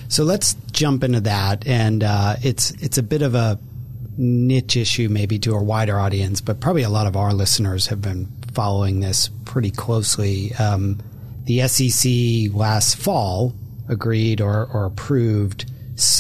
So 0.09 0.25
let's 0.25 0.55
jump 0.73 1.05
into 1.05 1.21
that, 1.21 1.67
and 1.67 2.03
uh, 2.03 2.37
it's 2.43 2.71
it's 2.73 2.99
a 2.99 3.03
bit 3.03 3.23
of 3.23 3.35
a 3.35 3.59
niche 4.17 4.77
issue 4.77 5.09
maybe 5.09 5.39
to 5.41 5.55
a 5.55 5.63
wider 5.63 5.99
audience, 5.99 6.41
but 6.41 6.61
probably 6.61 6.83
a 6.83 6.91
lot 6.91 7.07
of 7.07 7.17
our 7.17 7.33
listeners 7.33 7.89
have 7.89 8.01
been 8.01 8.29
following 8.53 9.01
this 9.01 9.29
pretty 9.45 9.71
closely. 9.71 10.55
Um, 10.55 11.01
the 11.45 11.67
SEC 11.69 12.55
last 12.55 12.97
fall 12.97 13.55
agreed 13.89 14.41
or, 14.41 14.67
or 14.73 14.87
approved 14.87 15.71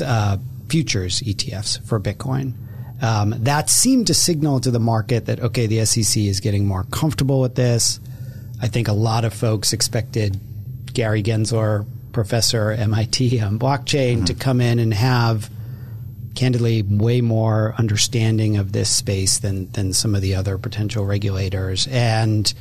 uh, 0.05 0.37
futures 0.69 1.21
ETFs 1.21 1.85
for 1.87 2.01
Bitcoin. 2.01 2.55
Um, 3.03 3.35
that 3.41 3.69
seemed 3.69 4.07
to 4.07 4.15
signal 4.15 4.61
to 4.61 4.71
the 4.71 4.79
market 4.79 5.27
that 5.27 5.41
okay, 5.41 5.67
the 5.67 5.85
SEC 5.85 6.23
is 6.23 6.41
getting 6.41 6.67
more 6.67 6.85
comfortable 6.85 7.41
with 7.41 7.55
this. 7.55 8.01
I 8.63 8.69
think 8.69 8.89
a 8.89 8.93
lot 8.93 9.25
of 9.25 9.35
folks 9.35 9.73
expected 9.73 10.41
Gary 10.93 11.23
Gensler, 11.23 11.87
professor 12.13 12.71
MIT 12.71 13.41
on 13.41 13.59
blockchain, 13.59 14.17
mm-hmm. 14.17 14.25
to 14.25 14.35
come 14.35 14.61
in 14.61 14.79
and 14.79 14.95
have 14.95 15.51
candidly 16.35 16.83
way 16.83 17.21
more 17.21 17.75
understanding 17.79 18.57
of 18.57 18.73
this 18.73 18.91
space 18.91 19.39
than 19.39 19.71
than 19.73 19.93
some 19.93 20.15
of 20.15 20.23
the 20.23 20.35
other 20.35 20.57
potential 20.57 21.05
regulators. 21.05 21.89
And 21.91 22.53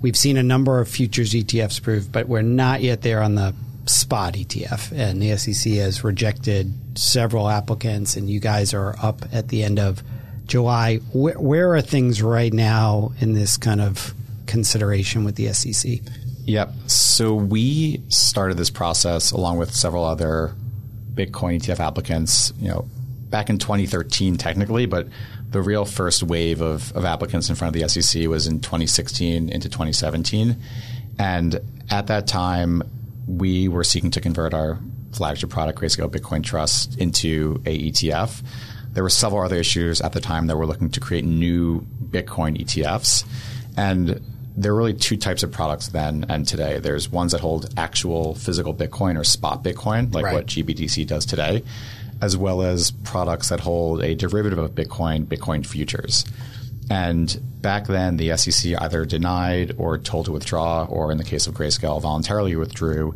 we've 0.00 0.16
seen 0.16 0.36
a 0.36 0.42
number 0.42 0.80
of 0.80 0.88
futures 0.88 1.32
ETFs 1.32 1.80
approved, 1.80 2.12
but 2.12 2.28
we're 2.28 2.42
not 2.42 2.80
yet 2.80 3.02
there 3.02 3.22
on 3.22 3.34
the 3.34 3.54
spot 3.86 4.34
ETF. 4.34 4.92
And 4.92 5.20
the 5.20 5.36
SEC 5.36 5.72
has 5.74 6.04
rejected 6.04 6.72
several 6.96 7.48
applicants, 7.48 8.16
and 8.16 8.28
you 8.28 8.40
guys 8.40 8.74
are 8.74 8.94
up 9.02 9.22
at 9.32 9.48
the 9.48 9.62
end 9.62 9.78
of 9.78 10.02
July. 10.46 10.96
Where, 11.12 11.38
where 11.38 11.74
are 11.74 11.80
things 11.80 12.22
right 12.22 12.52
now 12.52 13.12
in 13.20 13.32
this 13.34 13.56
kind 13.56 13.80
of 13.80 14.14
consideration 14.46 15.24
with 15.24 15.36
the 15.36 15.52
SEC? 15.52 16.00
Yep. 16.46 16.72
So 16.86 17.34
we 17.34 18.02
started 18.08 18.56
this 18.56 18.70
process 18.70 19.32
along 19.32 19.58
with 19.58 19.74
several 19.74 20.04
other 20.04 20.54
Bitcoin 21.14 21.60
ETF 21.60 21.80
applicants, 21.80 22.52
you 22.58 22.68
know, 22.68 22.88
back 23.30 23.48
in 23.48 23.58
2013 23.58 24.36
technically, 24.36 24.86
but 24.86 25.08
the 25.50 25.62
real 25.62 25.84
first 25.84 26.22
wave 26.22 26.60
of, 26.60 26.92
of 26.96 27.04
applicants 27.04 27.48
in 27.48 27.54
front 27.54 27.74
of 27.74 27.80
the 27.80 27.88
SEC 27.88 28.26
was 28.28 28.46
in 28.46 28.60
2016 28.60 29.48
into 29.48 29.68
2017. 29.68 30.56
And 31.18 31.60
at 31.90 32.08
that 32.08 32.26
time, 32.26 32.82
we 33.26 33.68
were 33.68 33.84
seeking 33.84 34.10
to 34.12 34.20
convert 34.20 34.52
our 34.52 34.78
flagship 35.14 35.50
product, 35.50 35.80
Grayscale 35.80 36.10
Bitcoin 36.10 36.42
Trust, 36.42 36.98
into 36.98 37.60
a 37.66 37.90
ETF. 37.90 38.42
There 38.92 39.02
were 39.02 39.10
several 39.10 39.42
other 39.42 39.56
issues 39.56 40.00
at 40.00 40.12
the 40.12 40.20
time 40.20 40.46
that 40.46 40.56
were 40.56 40.66
looking 40.66 40.90
to 40.90 41.00
create 41.00 41.24
new 41.24 41.80
Bitcoin 41.80 42.60
ETFs. 42.60 43.24
And 43.76 44.20
there 44.56 44.72
are 44.72 44.76
really 44.76 44.94
two 44.94 45.16
types 45.16 45.42
of 45.42 45.50
products 45.50 45.88
then 45.88 46.26
and 46.28 46.46
today. 46.46 46.78
There's 46.78 47.10
ones 47.10 47.32
that 47.32 47.40
hold 47.40 47.74
actual 47.76 48.34
physical 48.34 48.72
Bitcoin 48.72 49.18
or 49.18 49.24
spot 49.24 49.64
Bitcoin, 49.64 50.14
like 50.14 50.26
right. 50.26 50.34
what 50.34 50.46
GBTC 50.46 51.06
does 51.06 51.26
today 51.26 51.64
as 52.20 52.36
well 52.36 52.62
as 52.62 52.90
products 52.90 53.50
that 53.50 53.60
hold 53.60 54.02
a 54.02 54.14
derivative 54.14 54.58
of 54.58 54.74
Bitcoin, 54.74 55.26
Bitcoin 55.26 55.64
futures. 55.66 56.24
And 56.90 57.38
back 57.60 57.86
then, 57.86 58.16
the 58.16 58.36
SEC 58.36 58.80
either 58.80 59.04
denied 59.04 59.74
or 59.78 59.98
told 59.98 60.26
to 60.26 60.32
withdraw, 60.32 60.84
or 60.84 61.10
in 61.12 61.18
the 61.18 61.24
case 61.24 61.46
of 61.46 61.54
Grayscale, 61.54 62.00
voluntarily 62.00 62.56
withdrew 62.56 63.14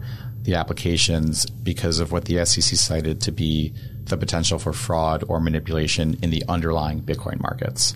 the 0.48 0.54
applications 0.54 1.44
because 1.44 2.00
of 2.00 2.10
what 2.10 2.24
the 2.24 2.42
SEC 2.46 2.74
cited 2.78 3.20
to 3.20 3.30
be 3.30 3.70
the 4.04 4.16
potential 4.16 4.58
for 4.58 4.72
fraud 4.72 5.22
or 5.28 5.40
manipulation 5.40 6.18
in 6.22 6.30
the 6.30 6.42
underlying 6.48 7.02
Bitcoin 7.02 7.38
markets. 7.38 7.94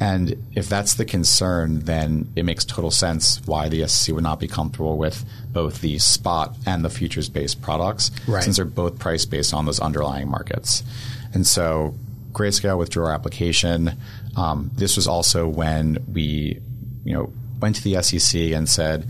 And 0.00 0.42
if 0.54 0.70
that's 0.70 0.94
the 0.94 1.04
concern, 1.04 1.80
then 1.80 2.32
it 2.34 2.46
makes 2.46 2.64
total 2.64 2.90
sense 2.90 3.42
why 3.44 3.68
the 3.68 3.86
SEC 3.86 4.14
would 4.14 4.24
not 4.24 4.40
be 4.40 4.48
comfortable 4.48 4.96
with 4.96 5.22
both 5.52 5.82
the 5.82 5.98
spot 5.98 6.56
and 6.64 6.82
the 6.82 6.88
futures 6.88 7.28
based 7.28 7.60
products, 7.60 8.10
right. 8.26 8.42
since 8.42 8.56
they're 8.56 8.64
both 8.64 8.98
price 8.98 9.26
based 9.26 9.52
on 9.52 9.66
those 9.66 9.78
underlying 9.78 10.30
markets. 10.30 10.82
And 11.34 11.46
so 11.46 11.94
Grayscale 12.32 12.78
withdrew 12.78 13.04
our 13.04 13.12
application. 13.12 13.98
Um, 14.34 14.70
this 14.76 14.96
was 14.96 15.06
also 15.06 15.46
when 15.46 16.02
we, 16.10 16.58
you 17.04 17.12
know, 17.12 17.30
went 17.60 17.76
to 17.76 17.84
the 17.84 18.02
SEC 18.02 18.40
and 18.52 18.66
said, 18.66 19.06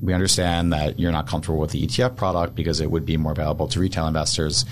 we 0.00 0.12
understand 0.12 0.72
that 0.72 0.98
you're 1.00 1.12
not 1.12 1.26
comfortable 1.26 1.58
with 1.58 1.70
the 1.70 1.86
ETF 1.86 2.16
product 2.16 2.54
because 2.54 2.80
it 2.80 2.90
would 2.90 3.06
be 3.06 3.16
more 3.16 3.34
valuable 3.34 3.68
to 3.68 3.80
retail 3.80 4.06
investors, 4.06 4.64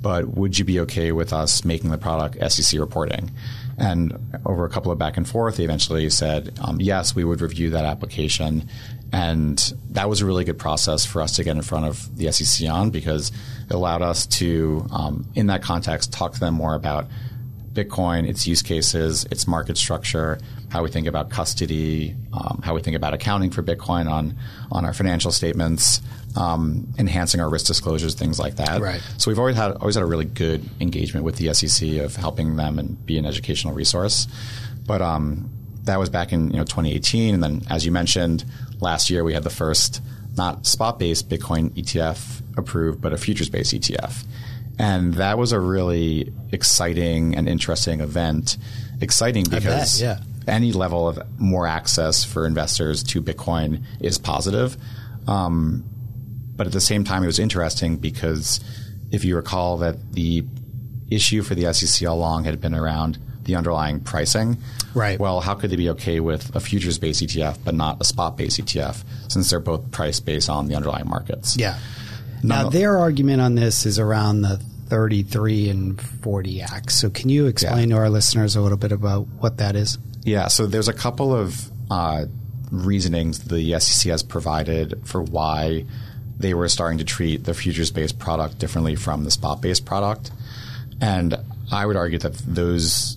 but 0.00 0.36
would 0.36 0.58
you 0.58 0.64
be 0.64 0.80
okay 0.80 1.12
with 1.12 1.32
us 1.32 1.64
making 1.64 1.90
the 1.90 1.98
product 1.98 2.36
SEC 2.52 2.80
reporting? 2.80 3.30
And 3.76 4.16
over 4.44 4.64
a 4.64 4.70
couple 4.70 4.92
of 4.92 4.98
back 4.98 5.16
and 5.16 5.28
forth, 5.28 5.56
they 5.56 5.64
eventually 5.64 6.08
said, 6.10 6.58
um, 6.60 6.80
yes, 6.80 7.14
we 7.14 7.24
would 7.24 7.40
review 7.40 7.70
that 7.70 7.84
application. 7.84 8.68
And 9.12 9.58
that 9.90 10.08
was 10.08 10.20
a 10.20 10.26
really 10.26 10.44
good 10.44 10.58
process 10.58 11.04
for 11.04 11.20
us 11.20 11.36
to 11.36 11.44
get 11.44 11.56
in 11.56 11.62
front 11.62 11.86
of 11.86 12.16
the 12.16 12.30
SEC 12.30 12.68
on 12.68 12.90
because 12.90 13.32
it 13.68 13.74
allowed 13.74 14.02
us 14.02 14.26
to, 14.26 14.86
um, 14.92 15.26
in 15.34 15.46
that 15.48 15.62
context, 15.62 16.12
talk 16.12 16.34
to 16.34 16.40
them 16.40 16.54
more 16.54 16.74
about 16.74 17.06
Bitcoin, 17.72 18.28
its 18.28 18.46
use 18.46 18.62
cases, 18.62 19.24
its 19.30 19.46
market 19.46 19.78
structure, 19.78 20.38
how 20.70 20.82
we 20.82 20.90
think 20.90 21.06
about 21.06 21.30
custody, 21.30 22.16
um, 22.32 22.60
how 22.64 22.74
we 22.74 22.80
think 22.80 22.96
about 22.96 23.14
accounting 23.14 23.50
for 23.50 23.62
Bitcoin 23.62 24.10
on 24.10 24.36
on 24.72 24.84
our 24.84 24.92
financial 24.92 25.30
statements, 25.30 26.00
um, 26.36 26.86
enhancing 26.98 27.40
our 27.40 27.48
risk 27.48 27.66
disclosures, 27.66 28.14
things 28.14 28.38
like 28.38 28.56
that. 28.56 28.80
Right. 28.80 29.00
So 29.18 29.30
we've 29.30 29.38
always 29.38 29.56
had 29.56 29.72
always 29.72 29.94
had 29.94 30.02
a 30.02 30.06
really 30.06 30.24
good 30.24 30.68
engagement 30.80 31.24
with 31.24 31.36
the 31.36 31.52
SEC 31.54 31.98
of 31.98 32.16
helping 32.16 32.56
them 32.56 32.78
and 32.78 33.04
be 33.06 33.18
an 33.18 33.26
educational 33.26 33.74
resource. 33.74 34.26
But 34.86 35.02
um, 35.02 35.50
that 35.84 35.98
was 35.98 36.08
back 36.08 36.32
in 36.32 36.50
you 36.50 36.56
know 36.56 36.64
2018, 36.64 37.34
and 37.34 37.42
then 37.42 37.62
as 37.70 37.86
you 37.86 37.92
mentioned, 37.92 38.44
last 38.80 39.10
year 39.10 39.22
we 39.22 39.34
had 39.34 39.44
the 39.44 39.50
first 39.50 40.02
not 40.36 40.66
spot 40.66 40.98
based 40.98 41.28
Bitcoin 41.28 41.70
ETF 41.70 42.42
approved, 42.56 43.00
but 43.00 43.12
a 43.12 43.16
futures 43.16 43.48
based 43.48 43.74
ETF. 43.74 44.24
And 44.80 45.14
that 45.14 45.36
was 45.36 45.52
a 45.52 45.60
really 45.60 46.32
exciting 46.52 47.36
and 47.36 47.46
interesting 47.46 48.00
event. 48.00 48.56
Exciting 49.02 49.44
because 49.44 50.00
bet, 50.00 50.18
yeah. 50.18 50.52
any 50.52 50.72
level 50.72 51.06
of 51.06 51.20
more 51.38 51.66
access 51.66 52.24
for 52.24 52.46
investors 52.46 53.02
to 53.04 53.20
Bitcoin 53.20 53.84
is 54.00 54.16
positive. 54.16 54.78
Um, 55.28 55.84
but 56.56 56.66
at 56.66 56.72
the 56.72 56.80
same 56.80 57.04
time, 57.04 57.22
it 57.22 57.26
was 57.26 57.38
interesting 57.38 57.98
because 57.98 58.60
if 59.10 59.22
you 59.22 59.36
recall 59.36 59.76
that 59.78 60.14
the 60.14 60.44
issue 61.10 61.42
for 61.42 61.54
the 61.54 61.72
SEC 61.74 62.08
all 62.08 62.16
along 62.16 62.44
had 62.44 62.58
been 62.58 62.74
around 62.74 63.18
the 63.44 63.56
underlying 63.56 64.00
pricing. 64.00 64.56
Right. 64.94 65.18
Well, 65.18 65.40
how 65.40 65.54
could 65.54 65.70
they 65.70 65.76
be 65.76 65.90
okay 65.90 66.20
with 66.20 66.54
a 66.54 66.60
futures 66.60 66.98
based 66.98 67.22
ETF 67.22 67.58
but 67.64 67.74
not 67.74 68.00
a 68.00 68.04
spot 68.04 68.36
based 68.36 68.60
ETF 68.60 69.04
since 69.28 69.50
they're 69.50 69.60
both 69.60 69.90
price 69.90 70.20
based 70.20 70.48
on 70.48 70.68
the 70.68 70.74
underlying 70.74 71.08
markets? 71.08 71.56
Yeah. 71.56 71.78
Now, 72.42 72.68
their 72.68 72.98
argument 72.98 73.40
on 73.40 73.54
this 73.54 73.86
is 73.86 73.98
around 73.98 74.42
the 74.42 74.56
33 74.88 75.68
and 75.68 76.00
40 76.00 76.62
Acts. 76.62 76.96
So, 76.96 77.10
can 77.10 77.28
you 77.28 77.46
explain 77.46 77.90
yeah. 77.90 77.96
to 77.96 78.02
our 78.02 78.10
listeners 78.10 78.56
a 78.56 78.60
little 78.60 78.78
bit 78.78 78.92
about 78.92 79.26
what 79.38 79.58
that 79.58 79.76
is? 79.76 79.98
Yeah. 80.24 80.48
So, 80.48 80.66
there's 80.66 80.88
a 80.88 80.92
couple 80.92 81.34
of 81.34 81.70
uh, 81.90 82.26
reasonings 82.70 83.40
the 83.40 83.78
SEC 83.78 84.10
has 84.10 84.22
provided 84.22 85.00
for 85.04 85.22
why 85.22 85.84
they 86.38 86.54
were 86.54 86.68
starting 86.68 86.98
to 86.98 87.04
treat 87.04 87.44
the 87.44 87.54
futures 87.54 87.90
based 87.90 88.18
product 88.18 88.58
differently 88.58 88.96
from 88.96 89.24
the 89.24 89.30
spot 89.30 89.60
based 89.60 89.84
product. 89.84 90.30
And 91.00 91.36
I 91.70 91.86
would 91.86 91.96
argue 91.96 92.18
that 92.18 92.34
those 92.46 93.16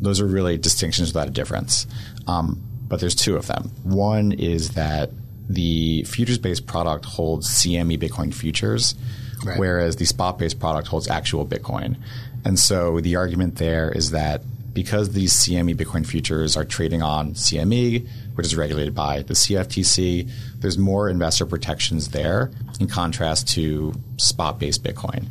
those 0.00 0.20
are 0.20 0.26
really 0.26 0.56
distinctions 0.56 1.10
without 1.10 1.28
a 1.28 1.30
difference. 1.30 1.86
Um, 2.26 2.62
but 2.88 3.00
there's 3.00 3.14
two 3.14 3.36
of 3.36 3.46
them. 3.46 3.70
One 3.82 4.32
is 4.32 4.70
that 4.70 5.10
the 5.54 6.04
futures 6.04 6.38
based 6.38 6.66
product 6.66 7.04
holds 7.04 7.48
CME 7.48 7.98
Bitcoin 7.98 8.32
futures, 8.32 8.94
right. 9.44 9.58
whereas 9.58 9.96
the 9.96 10.04
spot 10.04 10.38
based 10.38 10.60
product 10.60 10.88
holds 10.88 11.08
actual 11.08 11.46
Bitcoin. 11.46 11.96
And 12.44 12.58
so 12.58 13.00
the 13.00 13.16
argument 13.16 13.56
there 13.56 13.90
is 13.90 14.12
that 14.12 14.42
because 14.72 15.10
these 15.10 15.32
CME 15.32 15.74
Bitcoin 15.74 16.06
futures 16.06 16.56
are 16.56 16.64
trading 16.64 17.02
on 17.02 17.34
CME, 17.34 18.08
which 18.34 18.46
is 18.46 18.56
regulated 18.56 18.94
by 18.94 19.22
the 19.22 19.34
CFTC, 19.34 20.30
there's 20.60 20.78
more 20.78 21.08
investor 21.08 21.44
protections 21.44 22.10
there 22.10 22.52
in 22.78 22.86
contrast 22.86 23.48
to 23.54 23.92
spot-based 24.18 24.84
Bitcoin. 24.84 25.26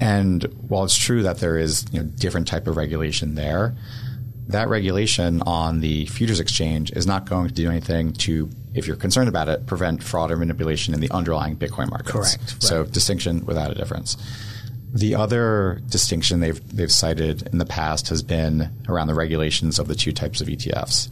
And 0.00 0.44
while 0.68 0.84
it's 0.84 0.96
true 0.96 1.24
that 1.24 1.38
there 1.38 1.58
is 1.58 1.86
you 1.90 2.00
know, 2.00 2.06
different 2.06 2.46
type 2.46 2.68
of 2.68 2.76
regulation 2.76 3.34
there, 3.34 3.74
that 4.48 4.68
regulation 4.68 5.42
on 5.42 5.80
the 5.80 6.06
futures 6.06 6.40
exchange 6.40 6.92
is 6.92 7.06
not 7.06 7.26
going 7.26 7.48
to 7.48 7.54
do 7.54 7.68
anything 7.68 8.12
to, 8.14 8.48
if 8.78 8.86
you're 8.86 8.96
concerned 8.96 9.28
about 9.28 9.48
it, 9.48 9.66
prevent 9.66 10.02
fraud 10.02 10.30
or 10.30 10.36
manipulation 10.36 10.94
in 10.94 11.00
the 11.00 11.10
underlying 11.10 11.56
Bitcoin 11.56 11.90
markets. 11.90 12.12
Correct. 12.12 12.38
Right. 12.40 12.62
So 12.62 12.84
distinction 12.84 13.44
without 13.44 13.70
a 13.70 13.74
difference. 13.74 14.16
The 14.92 15.14
other 15.14 15.82
distinction 15.88 16.40
they've 16.40 16.76
they've 16.76 16.90
cited 16.90 17.48
in 17.52 17.58
the 17.58 17.66
past 17.66 18.08
has 18.08 18.22
been 18.22 18.70
around 18.88 19.08
the 19.08 19.14
regulations 19.14 19.78
of 19.78 19.88
the 19.88 19.94
two 19.94 20.12
types 20.12 20.40
of 20.40 20.48
ETFs. 20.48 21.08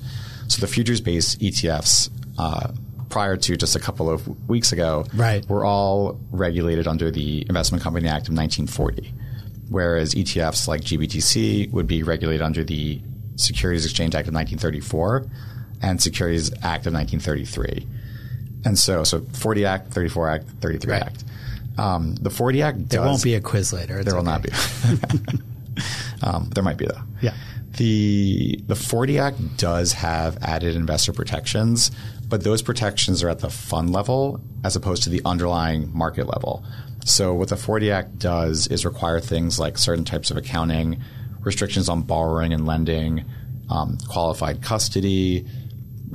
So 0.49 0.61
the 0.61 0.67
futures 0.67 1.01
based 1.01 1.41
ETFs 1.41 2.11
uh, 2.39 2.73
prior 3.09 3.37
to 3.37 3.57
just 3.57 3.77
a 3.77 3.81
couple 3.81 4.09
of 4.09 4.49
weeks 4.49 4.73
ago, 4.73 5.05
right. 5.15 5.47
were 5.49 5.65
all 5.65 6.19
regulated 6.31 6.87
under 6.87 7.11
the 7.11 7.45
Investment 7.49 7.83
Company 7.83 8.09
Act 8.09 8.29
of 8.29 8.35
1940, 8.35 9.13
whereas 9.69 10.15
ETFs 10.15 10.69
like 10.69 10.83
GBTC 10.83 11.71
would 11.73 11.87
be 11.87 12.03
regulated 12.03 12.43
under 12.43 12.65
the 12.65 13.01
Securities 13.37 13.85
Exchange 13.85 14.15
Act 14.15 14.29
of 14.29 14.35
1934 14.35 15.27
and 15.83 16.03
Securities 16.03 16.51
Act 16.63 16.87
of 16.87 16.95
1933. 16.95 17.87
And 18.65 18.79
so, 18.79 19.05
so 19.05 19.21
40 19.21 19.67
Act, 19.67 19.93
34 19.93 20.31
Act, 20.31 20.45
33 20.61 20.93
right. 20.93 21.03
Act. 21.03 21.25
Um, 21.79 22.15
the 22.17 22.31
40 22.31 22.63
Act 22.63 22.79
does, 22.79 22.89
There 22.89 23.03
won't 23.03 23.23
be 23.23 23.35
a 23.35 23.41
quiz 23.41 23.73
later. 23.73 23.99
It's 23.99 24.07
there 24.07 24.21
will 24.21 24.29
okay. 24.29 24.31
not 24.31 24.43
be. 24.43 25.39
um, 26.23 26.51
there 26.55 26.65
might 26.65 26.79
be 26.79 26.87
though. 26.87 27.03
Yeah. 27.21 27.35
The 27.77 28.59
the 28.67 28.75
40 28.75 29.19
Act 29.19 29.57
does 29.59 29.93
have 29.93 30.39
added 30.41 30.75
investor 30.75 31.13
protections, 31.13 31.91
but 32.27 32.43
those 32.43 32.63
protections 32.63 33.23
are 33.23 33.29
at 33.29 33.41
the 33.41 33.51
fund 33.51 33.93
level 33.93 34.41
as 34.65 34.77
opposed 34.77 35.03
to 35.03 35.11
the 35.11 35.21
underlying 35.25 35.97
market 35.97 36.27
level. 36.27 36.65
So 37.05 37.35
what 37.35 37.51
the 37.51 37.57
40 37.57 37.93
Act 37.93 38.19
does 38.19 38.67
is 38.67 38.85
require 38.85 39.21
things 39.21 39.61
like 39.61 39.79
certain 39.79 40.05
types 40.05 40.31
of 40.31 40.37
accounting, 40.37 41.03
restrictions 41.41 41.89
on 41.89 42.03
borrowing 42.03 42.53
and 42.53 42.67
lending, 42.67 43.25
um, 43.71 43.99
qualified 44.09 44.63
custody, 44.63 45.47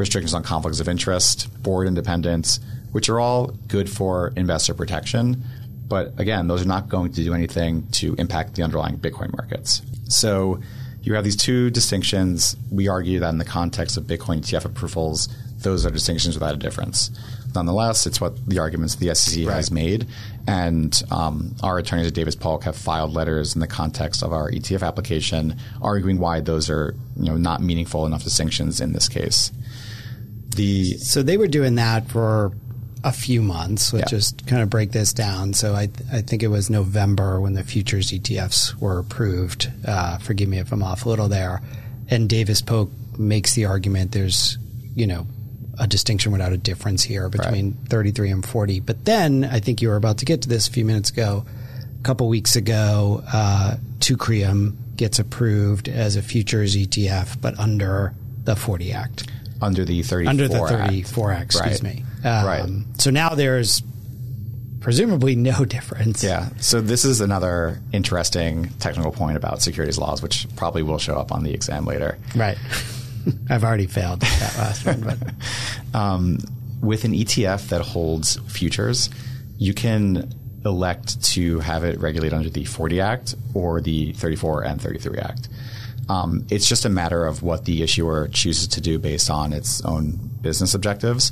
restrictions 0.01 0.33
on 0.33 0.43
conflicts 0.43 0.79
of 0.79 0.89
interest, 0.89 1.47
board 1.63 1.87
independence, 1.87 2.59
which 2.91 3.07
are 3.07 3.19
all 3.19 3.47
good 3.67 3.89
for 3.89 4.33
investor 4.35 4.73
protection. 4.73 5.43
But 5.87 6.19
again, 6.19 6.47
those 6.47 6.61
are 6.61 6.67
not 6.67 6.89
going 6.89 7.13
to 7.13 7.23
do 7.23 7.33
anything 7.33 7.87
to 7.93 8.15
impact 8.15 8.55
the 8.55 8.63
underlying 8.63 8.97
Bitcoin 8.97 9.31
markets. 9.35 9.81
So 10.09 10.61
you 11.01 11.15
have 11.15 11.23
these 11.23 11.35
two 11.35 11.69
distinctions. 11.69 12.55
We 12.69 12.87
argue 12.87 13.19
that 13.19 13.29
in 13.29 13.37
the 13.37 13.45
context 13.45 13.97
of 13.97 14.03
Bitcoin 14.03 14.41
ETF 14.41 14.65
approvals, 14.65 15.29
those 15.59 15.85
are 15.85 15.91
distinctions 15.91 16.35
without 16.35 16.53
a 16.53 16.57
difference. 16.57 17.11
Nonetheless, 17.53 18.07
it's 18.07 18.21
what 18.21 18.45
the 18.47 18.59
arguments 18.59 18.95
the 18.95 19.13
SEC 19.13 19.45
right. 19.45 19.55
has 19.55 19.71
made, 19.71 20.07
and 20.47 21.01
um, 21.11 21.55
our 21.61 21.77
attorneys 21.77 22.07
at 22.07 22.13
Davis 22.13 22.35
Polk 22.35 22.63
have 22.63 22.77
filed 22.77 23.13
letters 23.13 23.53
in 23.55 23.59
the 23.59 23.67
context 23.67 24.23
of 24.23 24.31
our 24.31 24.49
ETF 24.49 24.87
application, 24.87 25.57
arguing 25.81 26.17
why 26.17 26.39
those 26.39 26.69
are 26.69 26.95
you 27.17 27.25
know 27.25 27.37
not 27.37 27.61
meaningful 27.61 28.05
enough 28.05 28.23
distinctions 28.23 28.79
in 28.79 28.93
this 28.93 29.09
case. 29.09 29.51
The 30.55 30.97
so 30.97 31.23
they 31.23 31.37
were 31.37 31.47
doing 31.47 31.75
that 31.75 32.09
for 32.09 32.51
a 33.03 33.11
few 33.11 33.41
months. 33.41 33.93
Let's 33.93 34.11
yeah. 34.11 34.17
just 34.17 34.47
kind 34.47 34.61
of 34.61 34.69
break 34.69 34.91
this 34.91 35.13
down. 35.13 35.53
So 35.53 35.73
I, 35.73 35.89
I 36.11 36.21
think 36.21 36.43
it 36.43 36.47
was 36.47 36.69
November 36.69 37.39
when 37.39 37.53
the 37.53 37.63
futures 37.63 38.11
ETFs 38.11 38.75
were 38.75 38.99
approved. 38.99 39.71
Uh, 39.85 40.17
forgive 40.19 40.49
me 40.49 40.59
if 40.59 40.71
I'm 40.71 40.83
off 40.83 41.05
a 41.05 41.09
little 41.09 41.27
there. 41.27 41.61
And 42.09 42.29
Davis 42.29 42.61
Polk 42.61 42.89
makes 43.17 43.55
the 43.55 43.65
argument 43.65 44.11
there's, 44.11 44.57
you 44.95 45.07
know, 45.07 45.25
a 45.79 45.87
distinction 45.87 46.31
without 46.31 46.51
a 46.51 46.57
difference 46.57 47.03
here 47.03 47.29
between 47.29 47.71
right. 47.71 47.89
33 47.89 48.31
and 48.31 48.45
40. 48.45 48.79
But 48.81 49.05
then 49.05 49.45
I 49.45 49.59
think 49.59 49.81
you 49.81 49.89
were 49.89 49.95
about 49.95 50.17
to 50.19 50.25
get 50.25 50.41
to 50.43 50.49
this 50.49 50.67
a 50.67 50.71
few 50.71 50.85
minutes 50.85 51.09
ago. 51.09 51.45
A 51.99 52.03
couple 52.03 52.27
weeks 52.27 52.55
ago, 52.55 53.23
uh, 53.33 53.77
Teucrium 53.99 54.75
gets 54.95 55.17
approved 55.17 55.87
as 55.87 56.15
a 56.15 56.21
futures 56.21 56.75
ETF, 56.75 57.41
but 57.41 57.57
under 57.59 58.13
the 58.43 58.55
40 58.55 58.91
Act 58.91 59.27
under 59.61 59.85
the 59.85 60.01
34 60.01 60.29
under 60.29 60.47
the 60.47 60.59
34 60.59 61.31
Act, 61.31 61.41
Act 61.41 61.45
excuse 61.45 61.83
right. 61.83 61.95
me. 61.95 62.05
Um, 62.23 62.45
right. 62.45 62.83
So 62.99 63.11
now 63.11 63.29
there's 63.29 63.81
presumably 64.79 65.35
no 65.35 65.63
difference. 65.65 66.23
Yeah. 66.23 66.49
So 66.59 66.81
this 66.81 67.05
is 67.05 67.21
another 67.21 67.79
interesting 67.93 68.69
technical 68.79 69.11
point 69.11 69.37
about 69.37 69.61
securities 69.61 69.97
laws, 69.97 70.21
which 70.21 70.47
probably 70.55 70.83
will 70.83 70.97
show 70.97 71.15
up 71.15 71.31
on 71.31 71.43
the 71.43 71.53
exam 71.53 71.85
later. 71.85 72.17
Right. 72.35 72.57
I've 73.49 73.63
already 73.63 73.85
failed 73.85 74.21
that 74.21 74.55
last 74.57 74.85
one. 74.85 75.01
But. 75.01 75.17
Um, 75.93 76.39
with 76.81 77.03
an 77.03 77.11
ETF 77.11 77.67
that 77.67 77.81
holds 77.81 78.37
futures, 78.47 79.09
you 79.57 79.73
can 79.73 80.33
elect 80.65 81.21
to 81.23 81.59
have 81.59 81.83
it 81.83 81.99
regulated 81.99 82.33
under 82.33 82.49
the 82.49 82.65
40 82.65 83.01
Act 83.01 83.35
or 83.53 83.81
the 83.81 84.13
34 84.13 84.63
and 84.63 84.81
33 84.81 85.17
Act. 85.19 85.49
Um, 86.11 86.45
it's 86.49 86.67
just 86.67 86.83
a 86.83 86.89
matter 86.89 87.25
of 87.25 87.41
what 87.41 87.63
the 87.63 87.83
issuer 87.83 88.27
chooses 88.27 88.67
to 88.69 88.81
do 88.81 88.99
based 88.99 89.29
on 89.29 89.53
its 89.53 89.81
own 89.85 90.19
business 90.41 90.73
objectives. 90.73 91.31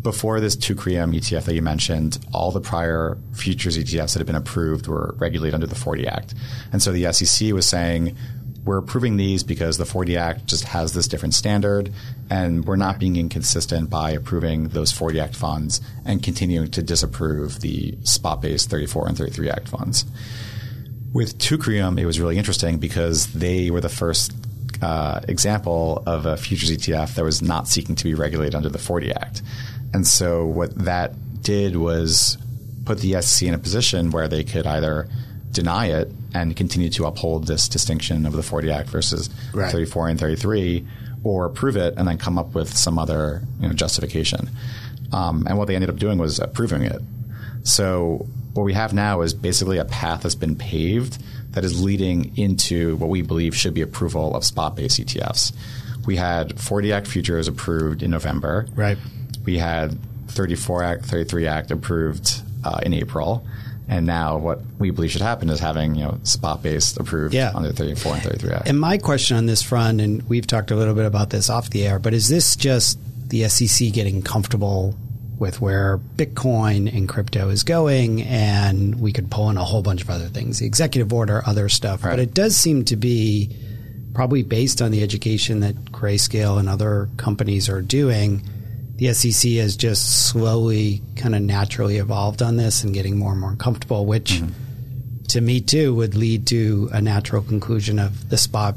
Before 0.00 0.38
this 0.38 0.54
Teucrium 0.54 1.12
ETF 1.12 1.46
that 1.46 1.54
you 1.54 1.62
mentioned, 1.62 2.24
all 2.32 2.52
the 2.52 2.60
prior 2.60 3.18
futures 3.32 3.76
ETFs 3.76 4.12
that 4.12 4.20
had 4.20 4.26
been 4.26 4.36
approved 4.36 4.86
were 4.86 5.16
regulated 5.18 5.54
under 5.54 5.66
the 5.66 5.74
40 5.74 6.06
Act. 6.06 6.34
And 6.70 6.80
so 6.80 6.92
the 6.92 7.12
SEC 7.12 7.52
was 7.52 7.66
saying, 7.66 8.16
we're 8.64 8.78
approving 8.78 9.16
these 9.16 9.42
because 9.42 9.76
the 9.76 9.84
40 9.84 10.16
Act 10.16 10.46
just 10.46 10.64
has 10.64 10.92
this 10.92 11.08
different 11.08 11.34
standard, 11.34 11.92
and 12.30 12.64
we're 12.64 12.76
not 12.76 13.00
being 13.00 13.16
inconsistent 13.16 13.90
by 13.90 14.12
approving 14.12 14.68
those 14.68 14.92
40 14.92 15.18
Act 15.18 15.34
funds 15.34 15.80
and 16.04 16.22
continuing 16.22 16.70
to 16.72 16.82
disapprove 16.82 17.60
the 17.60 17.96
spot 18.04 18.40
based 18.40 18.70
34 18.70 19.08
and 19.08 19.16
33 19.18 19.50
Act 19.50 19.68
funds. 19.68 20.04
With 21.16 21.38
Teucrium, 21.38 21.98
it 21.98 22.04
was 22.04 22.20
really 22.20 22.36
interesting 22.36 22.76
because 22.76 23.32
they 23.32 23.70
were 23.70 23.80
the 23.80 23.88
first 23.88 24.34
uh, 24.82 25.22
example 25.26 26.02
of 26.04 26.26
a 26.26 26.36
futures 26.36 26.70
ETF 26.70 27.14
that 27.14 27.24
was 27.24 27.40
not 27.40 27.68
seeking 27.68 27.94
to 27.94 28.04
be 28.04 28.12
regulated 28.12 28.54
under 28.54 28.68
the 28.68 28.76
40 28.76 29.14
Act. 29.14 29.40
And 29.94 30.06
so 30.06 30.44
what 30.44 30.74
that 30.84 31.14
did 31.40 31.76
was 31.76 32.36
put 32.84 32.98
the 32.98 33.22
SEC 33.22 33.48
in 33.48 33.54
a 33.54 33.58
position 33.58 34.10
where 34.10 34.28
they 34.28 34.44
could 34.44 34.66
either 34.66 35.08
deny 35.52 35.86
it 35.86 36.12
and 36.34 36.54
continue 36.54 36.90
to 36.90 37.06
uphold 37.06 37.46
this 37.46 37.66
distinction 37.66 38.26
of 38.26 38.34
the 38.34 38.42
40 38.42 38.70
Act 38.70 38.90
versus 38.90 39.30
right. 39.54 39.72
34 39.72 40.10
and 40.10 40.20
33, 40.20 40.86
or 41.24 41.46
approve 41.46 41.78
it 41.78 41.94
and 41.96 42.06
then 42.06 42.18
come 42.18 42.38
up 42.38 42.54
with 42.54 42.76
some 42.76 42.98
other 42.98 43.40
you 43.58 43.68
know, 43.68 43.72
justification. 43.72 44.50
Um, 45.12 45.46
and 45.48 45.56
what 45.56 45.66
they 45.66 45.76
ended 45.76 45.88
up 45.88 45.96
doing 45.96 46.18
was 46.18 46.40
approving 46.40 46.82
it. 46.82 47.00
So 47.62 48.26
what 48.56 48.64
we 48.64 48.72
have 48.74 48.92
now 48.92 49.20
is 49.20 49.34
basically 49.34 49.78
a 49.78 49.84
path 49.84 50.22
that's 50.22 50.34
been 50.34 50.56
paved 50.56 51.18
that 51.52 51.64
is 51.64 51.82
leading 51.82 52.36
into 52.36 52.96
what 52.96 53.08
we 53.08 53.22
believe 53.22 53.56
should 53.56 53.74
be 53.74 53.80
approval 53.80 54.34
of 54.34 54.44
spot-based 54.44 55.00
ETFs. 55.00 55.52
We 56.06 56.16
had 56.16 56.60
40 56.60 56.92
Act 56.92 57.06
futures 57.06 57.48
approved 57.48 58.02
in 58.02 58.10
November. 58.10 58.66
Right. 58.74 58.98
We 59.44 59.58
had 59.58 59.98
34 60.28 60.82
Act, 60.82 61.04
33 61.06 61.46
Act 61.46 61.70
approved 61.70 62.42
uh, 62.64 62.80
in 62.82 62.92
April. 62.92 63.46
And 63.88 64.04
now 64.04 64.38
what 64.38 64.60
we 64.78 64.90
believe 64.90 65.12
should 65.12 65.22
happen 65.22 65.48
is 65.48 65.60
having, 65.60 65.94
you 65.94 66.04
know, 66.04 66.18
spot-based 66.24 66.98
approved 66.98 67.34
yeah. 67.34 67.52
under 67.54 67.72
34 67.72 68.14
and 68.14 68.22
33 68.22 68.50
Act. 68.50 68.68
And 68.68 68.80
my 68.80 68.98
question 68.98 69.36
on 69.36 69.46
this 69.46 69.62
front, 69.62 70.00
and 70.00 70.28
we've 70.28 70.46
talked 70.46 70.70
a 70.70 70.76
little 70.76 70.94
bit 70.94 71.06
about 71.06 71.30
this 71.30 71.48
off 71.48 71.70
the 71.70 71.86
air, 71.86 71.98
but 71.98 72.12
is 72.12 72.28
this 72.28 72.56
just 72.56 72.98
the 73.28 73.48
SEC 73.48 73.92
getting 73.92 74.22
comfortable 74.22 74.96
with 75.38 75.60
where 75.60 75.98
Bitcoin 75.98 76.92
and 76.94 77.08
crypto 77.08 77.48
is 77.50 77.62
going, 77.62 78.22
and 78.22 79.00
we 79.00 79.12
could 79.12 79.30
pull 79.30 79.50
in 79.50 79.56
a 79.56 79.64
whole 79.64 79.82
bunch 79.82 80.02
of 80.02 80.10
other 80.10 80.28
things, 80.28 80.60
the 80.60 80.66
executive 80.66 81.12
order, 81.12 81.42
other 81.46 81.68
stuff. 81.68 82.04
Right. 82.04 82.12
But 82.12 82.20
it 82.20 82.34
does 82.34 82.56
seem 82.56 82.84
to 82.86 82.96
be 82.96 83.54
probably 84.14 84.42
based 84.42 84.80
on 84.80 84.90
the 84.90 85.02
education 85.02 85.60
that 85.60 85.76
Grayscale 85.86 86.58
and 86.58 86.68
other 86.68 87.10
companies 87.18 87.68
are 87.68 87.82
doing. 87.82 88.42
The 88.96 89.12
SEC 89.12 89.52
has 89.52 89.76
just 89.76 90.30
slowly, 90.30 91.02
kind 91.16 91.34
of 91.34 91.42
naturally 91.42 91.98
evolved 91.98 92.40
on 92.40 92.56
this 92.56 92.82
and 92.82 92.94
getting 92.94 93.18
more 93.18 93.32
and 93.32 93.40
more 93.40 93.56
comfortable, 93.56 94.06
which 94.06 94.32
mm-hmm. 94.32 95.22
to 95.24 95.40
me 95.42 95.60
too 95.60 95.94
would 95.94 96.14
lead 96.14 96.46
to 96.46 96.88
a 96.94 97.02
natural 97.02 97.42
conclusion 97.42 97.98
of 97.98 98.30
the 98.30 98.38
spot 98.38 98.74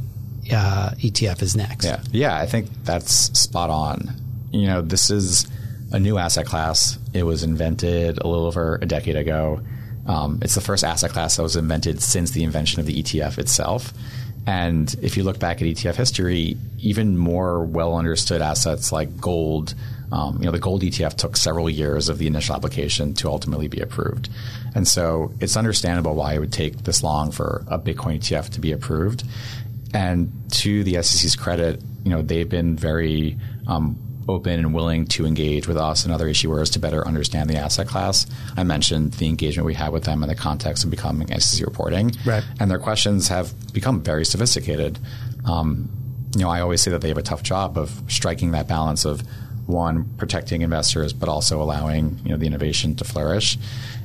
uh, 0.51 0.91
ETF 0.97 1.41
is 1.41 1.55
next. 1.55 1.85
Yeah, 1.85 2.01
yeah, 2.11 2.37
I 2.37 2.45
think 2.45 2.67
that's 2.83 3.13
spot 3.39 3.69
on. 3.69 4.13
You 4.51 4.67
know, 4.67 4.81
this 4.81 5.09
is 5.09 5.47
a 5.91 5.99
new 5.99 6.17
asset 6.17 6.45
class. 6.45 6.97
It 7.13 7.23
was 7.23 7.43
invented 7.43 8.19
a 8.19 8.27
little 8.27 8.45
over 8.45 8.79
a 8.81 8.85
decade 8.85 9.15
ago. 9.15 9.61
Um, 10.05 10.39
it's 10.41 10.55
the 10.55 10.61
first 10.61 10.83
asset 10.83 11.11
class 11.11 11.37
that 11.37 11.43
was 11.43 11.55
invented 11.55 12.01
since 12.01 12.31
the 12.31 12.43
invention 12.43 12.79
of 12.79 12.85
the 12.85 13.01
ETF 13.01 13.37
itself. 13.37 13.93
And 14.47 14.93
if 15.01 15.17
you 15.17 15.23
look 15.23 15.39
back 15.39 15.61
at 15.61 15.67
ETF 15.67 15.95
history, 15.95 16.57
even 16.79 17.17
more 17.17 17.63
well 17.63 17.95
understood 17.95 18.41
assets 18.41 18.91
like 18.91 19.19
gold, 19.19 19.75
um, 20.11 20.37
you 20.39 20.45
know, 20.45 20.51
the 20.51 20.59
gold 20.59 20.81
ETF 20.81 21.15
took 21.15 21.37
several 21.37 21.69
years 21.69 22.09
of 22.09 22.17
the 22.17 22.25
initial 22.25 22.55
application 22.55 23.13
to 23.15 23.27
ultimately 23.27 23.67
be 23.67 23.79
approved. 23.79 24.29
And 24.73 24.87
so 24.87 25.33
it's 25.39 25.55
understandable 25.55 26.15
why 26.15 26.33
it 26.33 26.39
would 26.39 26.53
take 26.53 26.83
this 26.83 27.03
long 27.03 27.31
for 27.31 27.63
a 27.67 27.77
Bitcoin 27.77 28.19
ETF 28.19 28.49
to 28.51 28.59
be 28.59 28.71
approved. 28.71 29.23
And 29.93 30.31
to 30.51 30.83
the 30.83 31.01
SEC's 31.03 31.35
credit, 31.35 31.81
you 32.03 32.11
know, 32.11 32.21
they've 32.21 32.49
been 32.49 32.75
very 32.75 33.37
um, 33.67 33.99
open 34.29 34.59
and 34.59 34.73
willing 34.73 35.05
to 35.07 35.25
engage 35.25 35.67
with 35.67 35.77
us 35.77 36.05
and 36.05 36.13
other 36.13 36.27
issuers 36.27 36.71
to 36.73 36.79
better 36.79 37.05
understand 37.07 37.49
the 37.49 37.57
asset 37.57 37.87
class. 37.87 38.25
I 38.55 38.63
mentioned 38.63 39.13
the 39.13 39.27
engagement 39.27 39.65
we 39.65 39.73
had 39.73 39.91
with 39.91 40.03
them 40.03 40.23
in 40.23 40.29
the 40.29 40.35
context 40.35 40.83
of 40.83 40.91
becoming 40.91 41.27
SEC 41.39 41.65
reporting, 41.65 42.11
right. 42.25 42.43
and 42.59 42.69
their 42.69 42.79
questions 42.79 43.27
have 43.27 43.53
become 43.73 44.01
very 44.01 44.25
sophisticated. 44.25 44.99
Um, 45.45 45.89
you 46.35 46.41
know, 46.41 46.49
I 46.49 46.61
always 46.61 46.81
say 46.81 46.91
that 46.91 47.01
they 47.01 47.07
have 47.07 47.17
a 47.17 47.23
tough 47.23 47.43
job 47.43 47.77
of 47.77 48.01
striking 48.07 48.51
that 48.51 48.67
balance 48.67 49.03
of 49.03 49.23
one 49.65 50.05
protecting 50.17 50.61
investors, 50.61 51.13
but 51.13 51.29
also 51.29 51.61
allowing 51.61 52.19
you 52.23 52.31
know 52.31 52.37
the 52.37 52.47
innovation 52.47 52.95
to 52.95 53.03
flourish. 53.03 53.57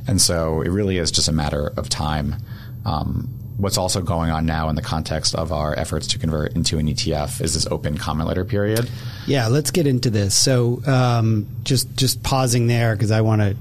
And 0.06 0.20
so 0.20 0.60
it 0.60 0.68
really 0.68 0.98
is 0.98 1.10
just 1.10 1.28
a 1.28 1.32
matter 1.32 1.72
of 1.76 1.88
time. 1.88 2.36
Um, 2.84 3.28
what's 3.56 3.78
also 3.78 4.02
going 4.02 4.30
on 4.30 4.46
now 4.46 4.68
in 4.68 4.74
the 4.74 4.82
context 4.82 5.34
of 5.34 5.52
our 5.52 5.78
efforts 5.78 6.08
to 6.08 6.18
convert 6.18 6.54
into 6.54 6.78
an 6.78 6.86
ETF 6.86 7.40
is 7.40 7.54
this 7.54 7.66
open 7.66 7.96
comment 7.96 8.28
letter 8.28 8.44
period. 8.44 8.90
Yeah, 9.26 9.46
let's 9.46 9.70
get 9.70 9.86
into 9.86 10.10
this. 10.10 10.36
So, 10.36 10.82
um, 10.86 11.46
just 11.62 11.94
just 11.96 12.22
pausing 12.22 12.66
there 12.66 12.94
because 12.94 13.10
I 13.10 13.20
want 13.20 13.42
to 13.42 13.56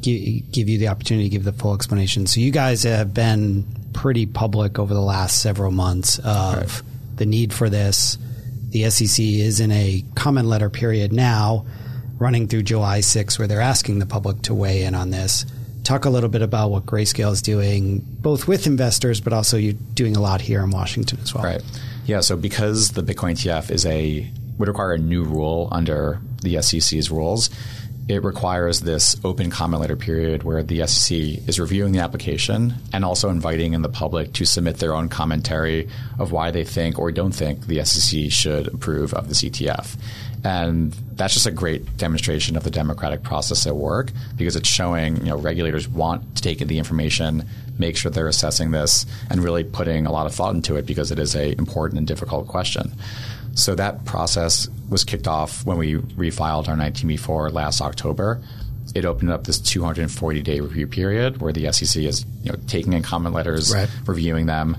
g- 0.00 0.44
give 0.52 0.68
you 0.68 0.78
the 0.78 0.88
opportunity 0.88 1.28
to 1.28 1.30
give 1.30 1.44
the 1.44 1.52
full 1.52 1.74
explanation. 1.74 2.26
So, 2.26 2.40
you 2.40 2.50
guys 2.50 2.82
have 2.82 3.14
been 3.14 3.64
pretty 3.92 4.26
public 4.26 4.78
over 4.78 4.92
the 4.92 5.00
last 5.00 5.40
several 5.40 5.70
months 5.70 6.18
of 6.18 6.54
right. 6.56 6.82
the 7.16 7.26
need 7.26 7.52
for 7.52 7.70
this. 7.70 8.18
The 8.70 8.90
SEC 8.90 9.24
is 9.24 9.60
in 9.60 9.72
a 9.72 10.04
comment 10.14 10.46
letter 10.46 10.68
period 10.68 11.10
now, 11.10 11.64
running 12.18 12.48
through 12.48 12.64
July 12.64 13.00
6, 13.00 13.38
where 13.38 13.48
they're 13.48 13.62
asking 13.62 13.98
the 13.98 14.06
public 14.06 14.42
to 14.42 14.54
weigh 14.54 14.84
in 14.84 14.94
on 14.94 15.10
this 15.10 15.46
talk 15.88 16.04
a 16.04 16.10
little 16.10 16.28
bit 16.28 16.42
about 16.42 16.70
what 16.70 16.84
Grayscale 16.84 17.32
is 17.32 17.40
doing, 17.40 18.04
both 18.20 18.46
with 18.46 18.66
investors, 18.66 19.22
but 19.22 19.32
also 19.32 19.56
you're 19.56 19.72
doing 19.94 20.16
a 20.16 20.20
lot 20.20 20.42
here 20.42 20.62
in 20.62 20.70
Washington 20.70 21.18
as 21.22 21.34
well. 21.34 21.42
Right. 21.42 21.62
Yeah. 22.04 22.20
So 22.20 22.36
because 22.36 22.90
the 22.90 23.02
Bitcoin 23.02 23.32
ETF 23.32 23.70
is 23.70 23.86
a 23.86 24.30
would 24.58 24.68
require 24.68 24.92
a 24.92 24.98
new 24.98 25.24
rule 25.24 25.68
under 25.72 26.20
the 26.42 26.60
SEC's 26.60 27.10
rules, 27.10 27.48
it 28.08 28.24
requires 28.24 28.80
this 28.80 29.16
open 29.22 29.50
comment 29.50 29.82
letter 29.82 29.96
period 29.96 30.42
where 30.42 30.62
the 30.62 30.86
SEC 30.86 31.18
is 31.46 31.60
reviewing 31.60 31.92
the 31.92 31.98
application 31.98 32.74
and 32.92 33.04
also 33.04 33.28
inviting 33.28 33.74
in 33.74 33.82
the 33.82 33.88
public 33.88 34.32
to 34.32 34.46
submit 34.46 34.78
their 34.78 34.94
own 34.94 35.10
commentary 35.10 35.88
of 36.18 36.32
why 36.32 36.50
they 36.50 36.64
think 36.64 36.98
or 36.98 37.12
don't 37.12 37.32
think 37.32 37.66
the 37.66 37.84
SEC 37.84 38.30
should 38.30 38.66
approve 38.68 39.12
of 39.12 39.28
this 39.28 39.42
ETF. 39.42 39.96
And 40.42 40.92
that's 41.16 41.34
just 41.34 41.46
a 41.46 41.50
great 41.50 41.98
demonstration 41.98 42.56
of 42.56 42.64
the 42.64 42.70
democratic 42.70 43.22
process 43.22 43.66
at 43.66 43.76
work 43.76 44.10
because 44.36 44.56
it's 44.56 44.68
showing 44.68 45.16
you 45.18 45.24
know 45.24 45.36
regulators 45.36 45.86
want 45.86 46.36
to 46.36 46.42
take 46.42 46.62
in 46.62 46.68
the 46.68 46.78
information, 46.78 47.44
make 47.78 47.96
sure 47.96 48.10
they're 48.10 48.28
assessing 48.28 48.70
this, 48.70 49.04
and 49.28 49.44
really 49.44 49.64
putting 49.64 50.06
a 50.06 50.12
lot 50.12 50.26
of 50.26 50.34
thought 50.34 50.54
into 50.54 50.76
it 50.76 50.86
because 50.86 51.10
it 51.10 51.18
is 51.18 51.34
a 51.34 51.52
important 51.58 51.98
and 51.98 52.06
difficult 52.06 52.46
question. 52.46 52.92
So 53.58 53.74
that 53.74 54.04
process 54.04 54.68
was 54.88 55.04
kicked 55.04 55.26
off 55.26 55.64
when 55.64 55.78
we 55.78 55.96
refiled 55.96 56.68
our 56.68 56.76
19b4 56.76 57.52
last 57.52 57.80
October. 57.80 58.40
It 58.94 59.04
opened 59.04 59.30
up 59.30 59.44
this 59.44 59.58
240 59.58 60.42
day 60.42 60.60
review 60.60 60.86
period 60.86 61.40
where 61.40 61.52
the 61.52 61.70
SEC 61.72 62.02
is 62.02 62.24
you 62.42 62.52
know 62.52 62.58
taking 62.66 62.92
in 62.92 63.02
comment 63.02 63.34
letters, 63.34 63.74
right. 63.74 63.88
reviewing 64.06 64.46
them. 64.46 64.76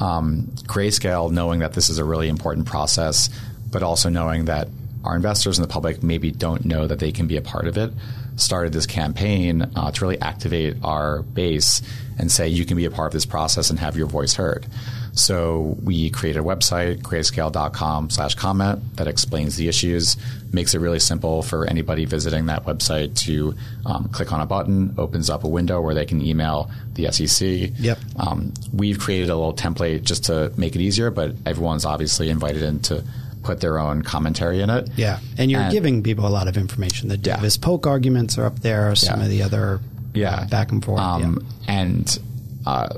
Um, 0.00 0.48
Grayscale, 0.64 1.30
knowing 1.30 1.60
that 1.60 1.72
this 1.72 1.88
is 1.88 1.98
a 1.98 2.04
really 2.04 2.28
important 2.28 2.66
process, 2.66 3.30
but 3.70 3.82
also 3.82 4.10
knowing 4.10 4.44
that 4.46 4.68
our 5.04 5.16
investors 5.16 5.58
and 5.58 5.66
the 5.66 5.72
public 5.72 6.02
maybe 6.02 6.30
don't 6.30 6.64
know 6.64 6.86
that 6.86 6.98
they 6.98 7.12
can 7.12 7.26
be 7.26 7.36
a 7.36 7.42
part 7.42 7.66
of 7.66 7.78
it, 7.78 7.92
started 8.34 8.72
this 8.72 8.86
campaign 8.86 9.62
uh, 9.62 9.90
to 9.90 10.04
really 10.04 10.20
activate 10.20 10.76
our 10.82 11.22
base 11.22 11.80
and 12.18 12.30
say 12.30 12.48
you 12.48 12.66
can 12.66 12.76
be 12.76 12.84
a 12.84 12.90
part 12.90 13.06
of 13.06 13.12
this 13.12 13.24
process 13.24 13.70
and 13.70 13.78
have 13.78 13.96
your 13.96 14.06
voice 14.06 14.34
heard. 14.34 14.66
So 15.16 15.76
we 15.82 16.10
created 16.10 16.38
a 16.38 16.42
website, 16.42 16.98
grayscale.com 16.98 18.10
slash 18.10 18.34
comment 18.34 18.96
that 18.96 19.08
explains 19.08 19.56
the 19.56 19.66
issues, 19.66 20.16
makes 20.52 20.74
it 20.74 20.78
really 20.78 21.00
simple 21.00 21.42
for 21.42 21.66
anybody 21.66 22.04
visiting 22.04 22.46
that 22.46 22.64
website 22.64 23.16
to 23.24 23.54
um, 23.86 24.08
click 24.10 24.32
on 24.32 24.40
a 24.40 24.46
button, 24.46 24.94
opens 24.98 25.30
up 25.30 25.42
a 25.42 25.48
window 25.48 25.80
where 25.80 25.94
they 25.94 26.04
can 26.04 26.20
email 26.20 26.70
the 26.94 27.10
SEC. 27.10 27.70
Yep. 27.78 27.98
Um, 28.18 28.52
we've 28.74 28.98
created 28.98 29.30
a 29.30 29.34
little 29.34 29.54
template 29.54 30.02
just 30.02 30.24
to 30.26 30.52
make 30.56 30.76
it 30.76 30.82
easier, 30.82 31.10
but 31.10 31.34
everyone's 31.46 31.86
obviously 31.86 32.28
invited 32.28 32.62
in 32.62 32.80
to 32.80 33.02
put 33.42 33.60
their 33.60 33.78
own 33.78 34.02
commentary 34.02 34.60
in 34.60 34.68
it. 34.68 34.90
Yeah, 34.96 35.20
and 35.38 35.50
you're 35.50 35.60
and, 35.62 35.72
giving 35.72 36.02
people 36.02 36.26
a 36.26 36.28
lot 36.28 36.46
of 36.46 36.58
information. 36.58 37.08
The 37.08 37.16
Davis 37.16 37.56
yeah. 37.56 37.64
Polk 37.64 37.86
arguments 37.86 38.36
are 38.36 38.44
up 38.44 38.58
there. 38.60 38.94
Some 38.94 39.20
yeah. 39.20 39.24
of 39.24 39.30
the 39.30 39.42
other 39.42 39.80
yeah. 40.16 40.34
Uh, 40.34 40.48
back 40.48 40.72
and 40.72 40.84
forth. 40.84 41.00
Um, 41.00 41.46
yeah. 41.68 41.74
And 41.74 42.18
uh, 42.66 42.88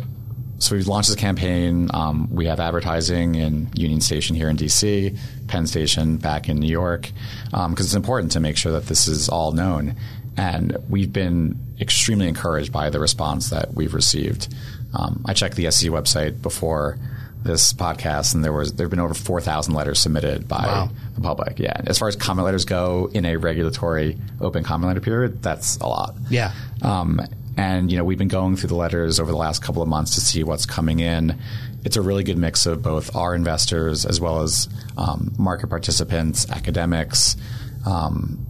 so 0.58 0.74
we've 0.74 0.88
launched 0.88 1.08
this 1.08 1.16
campaign. 1.16 1.90
Um, 1.94 2.28
we 2.30 2.46
have 2.46 2.60
advertising 2.60 3.36
in 3.36 3.68
Union 3.74 4.00
Station 4.00 4.34
here 4.34 4.48
in 4.48 4.56
DC, 4.56 5.16
Penn 5.46 5.66
Station 5.66 6.16
back 6.16 6.48
in 6.48 6.58
New 6.58 6.70
York, 6.70 7.10
because 7.44 7.64
um, 7.64 7.74
it's 7.78 7.94
important 7.94 8.32
to 8.32 8.40
make 8.40 8.56
sure 8.56 8.72
that 8.72 8.86
this 8.86 9.06
is 9.06 9.28
all 9.28 9.52
known. 9.52 9.96
And 10.36 10.76
we've 10.88 11.12
been 11.12 11.58
extremely 11.80 12.28
encouraged 12.28 12.72
by 12.72 12.90
the 12.90 13.00
response 13.00 13.50
that 13.50 13.74
we've 13.74 13.94
received. 13.94 14.52
Um, 14.94 15.22
I 15.26 15.34
checked 15.34 15.56
the 15.56 15.70
SEC 15.70 15.90
website 15.90 16.42
before 16.42 16.98
this 17.42 17.72
podcast, 17.72 18.34
and 18.34 18.44
there 18.44 18.52
was 18.52 18.74
there 18.74 18.86
have 18.86 18.90
been 18.90 19.00
over 19.00 19.14
four 19.14 19.40
thousand 19.40 19.74
letters 19.74 20.00
submitted 20.00 20.48
by 20.48 20.64
wow. 20.66 20.90
the 21.14 21.20
public. 21.20 21.58
Yeah, 21.58 21.80
as 21.86 21.98
far 21.98 22.08
as 22.08 22.16
comment 22.16 22.44
letters 22.44 22.64
go 22.64 23.10
in 23.12 23.24
a 23.24 23.36
regulatory 23.36 24.16
open 24.40 24.64
comment 24.64 24.88
letter 24.88 25.00
period, 25.00 25.42
that's 25.42 25.76
a 25.78 25.86
lot. 25.86 26.14
Yeah. 26.30 26.52
Um, 26.82 27.20
and 27.58 27.90
you 27.90 27.98
know 27.98 28.04
we've 28.04 28.16
been 28.16 28.28
going 28.28 28.56
through 28.56 28.68
the 28.68 28.76
letters 28.76 29.18
over 29.18 29.30
the 29.32 29.36
last 29.36 29.62
couple 29.62 29.82
of 29.82 29.88
months 29.88 30.14
to 30.14 30.20
see 30.20 30.44
what's 30.44 30.64
coming 30.64 31.00
in. 31.00 31.36
It's 31.84 31.96
a 31.96 32.02
really 32.02 32.22
good 32.22 32.38
mix 32.38 32.66
of 32.66 32.82
both 32.82 33.14
our 33.16 33.34
investors 33.34 34.06
as 34.06 34.20
well 34.20 34.42
as 34.42 34.68
um, 34.96 35.34
market 35.38 35.66
participants, 35.66 36.48
academics. 36.50 37.36
Um, 37.84 38.46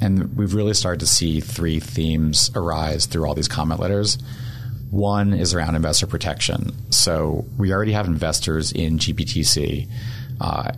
and 0.00 0.36
we've 0.36 0.54
really 0.54 0.74
started 0.74 1.00
to 1.00 1.06
see 1.06 1.40
three 1.40 1.80
themes 1.80 2.50
arise 2.54 3.06
through 3.06 3.26
all 3.26 3.34
these 3.34 3.48
comment 3.48 3.80
letters. 3.80 4.18
One 4.90 5.34
is 5.34 5.52
around 5.52 5.74
investor 5.74 6.06
protection. 6.06 6.72
So 6.90 7.44
we 7.58 7.72
already 7.72 7.92
have 7.92 8.06
investors 8.06 8.72
in 8.72 8.98
GBTC. 8.98 9.88
Uh, 10.40 10.72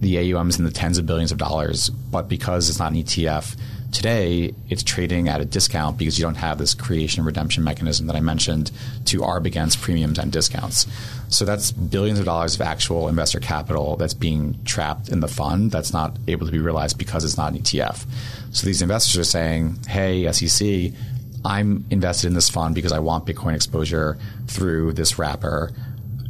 the 0.00 0.32
AUM 0.32 0.48
is 0.48 0.58
in 0.58 0.64
the 0.64 0.70
tens 0.70 0.98
of 0.98 1.06
billions 1.06 1.32
of 1.32 1.38
dollars, 1.38 1.88
but 1.88 2.28
because 2.28 2.68
it's 2.68 2.78
not 2.78 2.92
an 2.92 3.02
ETF, 3.02 3.56
today 3.96 4.52
it's 4.68 4.82
trading 4.82 5.26
at 5.26 5.40
a 5.40 5.44
discount 5.46 5.96
because 5.96 6.18
you 6.18 6.22
don't 6.22 6.34
have 6.34 6.58
this 6.58 6.74
creation 6.74 7.24
redemption 7.24 7.64
mechanism 7.64 8.06
that 8.06 8.14
I 8.14 8.20
mentioned 8.20 8.70
to 9.06 9.20
arb 9.20 9.46
against 9.46 9.80
premiums 9.80 10.18
and 10.18 10.30
discounts. 10.30 10.86
So 11.28 11.46
that's 11.46 11.72
billions 11.72 12.18
of 12.18 12.26
dollars 12.26 12.56
of 12.56 12.60
actual 12.60 13.08
investor 13.08 13.40
capital 13.40 13.96
that's 13.96 14.12
being 14.12 14.62
trapped 14.66 15.08
in 15.08 15.20
the 15.20 15.28
fund 15.28 15.70
that's 15.70 15.94
not 15.94 16.14
able 16.28 16.44
to 16.44 16.52
be 16.52 16.58
realized 16.58 16.98
because 16.98 17.24
it's 17.24 17.38
not 17.38 17.54
an 17.54 17.60
ETF. 17.60 18.04
So 18.52 18.66
these 18.66 18.82
investors 18.82 19.16
are 19.18 19.24
saying, 19.24 19.78
hey, 19.88 20.30
SEC, 20.30 20.92
I'm 21.42 21.86
invested 21.88 22.26
in 22.26 22.34
this 22.34 22.50
fund 22.50 22.74
because 22.74 22.92
I 22.92 22.98
want 22.98 23.24
Bitcoin 23.24 23.54
exposure 23.54 24.18
through 24.46 24.92
this 24.92 25.18
wrapper. 25.18 25.72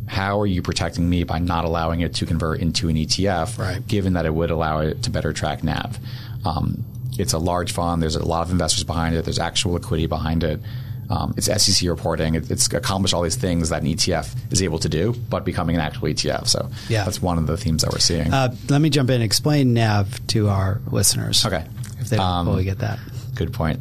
How 0.07 0.41
are 0.41 0.47
you 0.47 0.63
protecting 0.63 1.11
me 1.11 1.25
by 1.25 1.41
not 1.41 1.65
allowing 1.65 2.01
it 2.01 2.15
to 2.15 2.27
convert 2.27 2.61
into 2.61 2.89
an 2.89 2.95
ETF, 2.95 3.59
right. 3.59 3.85
given 3.89 4.13
that 4.13 4.25
it 4.25 4.33
would 4.33 4.53
allow 4.53 4.79
it 4.79 5.03
to 5.03 5.11
better 5.11 5.33
track 5.33 5.65
NAV? 5.65 5.99
Um, 6.45 6.85
it's 7.19 7.33
a 7.33 7.39
large 7.39 7.73
fund. 7.73 8.03
There's 8.03 8.17
a 8.17 8.25
lot 8.25 8.43
of 8.43 8.51
investors 8.51 8.85
behind 8.85 9.15
it. 9.15 9.25
There's 9.25 9.39
actual 9.39 9.73
liquidity 9.73 10.07
behind 10.07 10.45
it. 10.45 10.61
Um, 11.09 11.35
it's 11.37 11.47
SEC 11.47 11.89
reporting. 11.89 12.35
It, 12.35 12.51
it's 12.51 12.73
accomplished 12.73 13.15
all 13.15 13.23
these 13.23 13.37
things 13.37 13.69
that 13.69 13.83
an 13.83 13.89
ETF 13.89 14.35
is 14.53 14.63
able 14.63 14.79
to 14.81 14.89
do, 14.89 15.15
but 15.31 15.45
becoming 15.45 15.77
an 15.77 15.83
actual 15.83 16.09
ETF. 16.09 16.49
So 16.49 16.69
yeah. 16.89 17.05
that's 17.05 17.23
one 17.23 17.39
of 17.39 17.47
the 17.47 17.57
themes 17.57 17.83
that 17.83 17.93
we're 17.93 17.99
seeing. 17.99 18.33
Uh, 18.33 18.55
let 18.69 18.81
me 18.81 18.91
jump 18.91 19.11
in 19.11 19.17
and 19.17 19.25
explain 19.25 19.75
NAV 19.75 20.27
to 20.29 20.49
our 20.49 20.81
listeners. 20.91 21.45
Okay. 21.47 21.65
If 22.01 22.09
they 22.09 22.17
don't 22.17 22.27
um, 22.27 22.47
fully 22.47 22.65
get 22.65 22.79
that. 22.79 22.99
Good 23.35 23.53
point. 23.53 23.81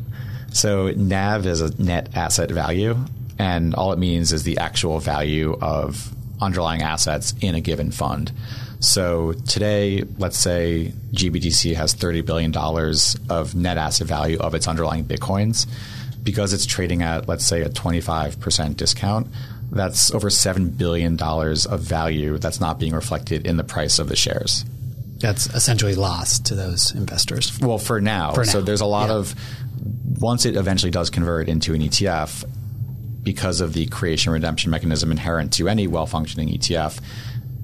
So 0.53 0.91
NAV 0.91 1.45
is 1.47 1.61
a 1.61 1.81
net 1.81 2.15
asset 2.15 2.51
value, 2.51 2.97
and 3.37 3.75
all 3.75 3.91
it 3.91 3.99
means 3.99 4.31
is 4.31 4.43
the 4.43 4.59
actual 4.59 4.99
value 4.99 5.57
of 5.59 6.13
underlying 6.41 6.81
assets 6.81 7.33
in 7.41 7.55
a 7.55 7.61
given 7.61 7.91
fund. 7.91 8.31
So 8.85 9.33
today, 9.33 10.03
let's 10.17 10.37
say 10.37 10.93
GBTC 11.11 11.75
has 11.75 11.95
$30 11.95 12.25
billion 12.25 12.55
of 13.29 13.55
net 13.55 13.77
asset 13.77 14.07
value 14.07 14.37
of 14.39 14.53
its 14.53 14.67
underlying 14.67 15.05
Bitcoins. 15.05 15.67
Because 16.23 16.53
it's 16.53 16.65
trading 16.65 17.03
at, 17.03 17.27
let's 17.27 17.45
say, 17.45 17.61
a 17.61 17.69
25% 17.69 18.77
discount, 18.77 19.27
that's 19.71 20.11
over 20.11 20.29
$7 20.29 20.75
billion 20.75 21.21
of 21.21 21.79
value 21.81 22.39
that's 22.39 22.59
not 22.59 22.79
being 22.79 22.93
reflected 22.93 23.45
in 23.45 23.57
the 23.57 23.63
price 23.63 23.99
of 23.99 24.07
the 24.07 24.15
shares 24.15 24.65
that's 25.17 25.47
essentially 25.55 25.95
lost 25.95 26.47
to 26.47 26.55
those 26.55 26.93
investors. 26.93 27.57
Well, 27.61 27.77
for 27.77 28.01
now. 28.01 28.33
For 28.33 28.43
now. 28.43 28.51
So 28.51 28.61
there's 28.61 28.81
a 28.81 28.85
lot 28.85 29.07
yeah. 29.09 29.15
of 29.15 29.33
once 30.19 30.45
it 30.45 30.57
eventually 30.57 30.91
does 30.91 31.09
convert 31.09 31.47
into 31.47 31.73
an 31.73 31.81
ETF, 31.81 32.45
because 33.25 33.59
of 33.59 33.73
the 33.73 33.87
creation 33.87 34.31
redemption 34.31 34.71
mechanism 34.71 35.11
inherent 35.11 35.51
to 35.53 35.67
any 35.67 35.87
well 35.87 36.05
functioning 36.05 36.47
ETF, 36.47 37.01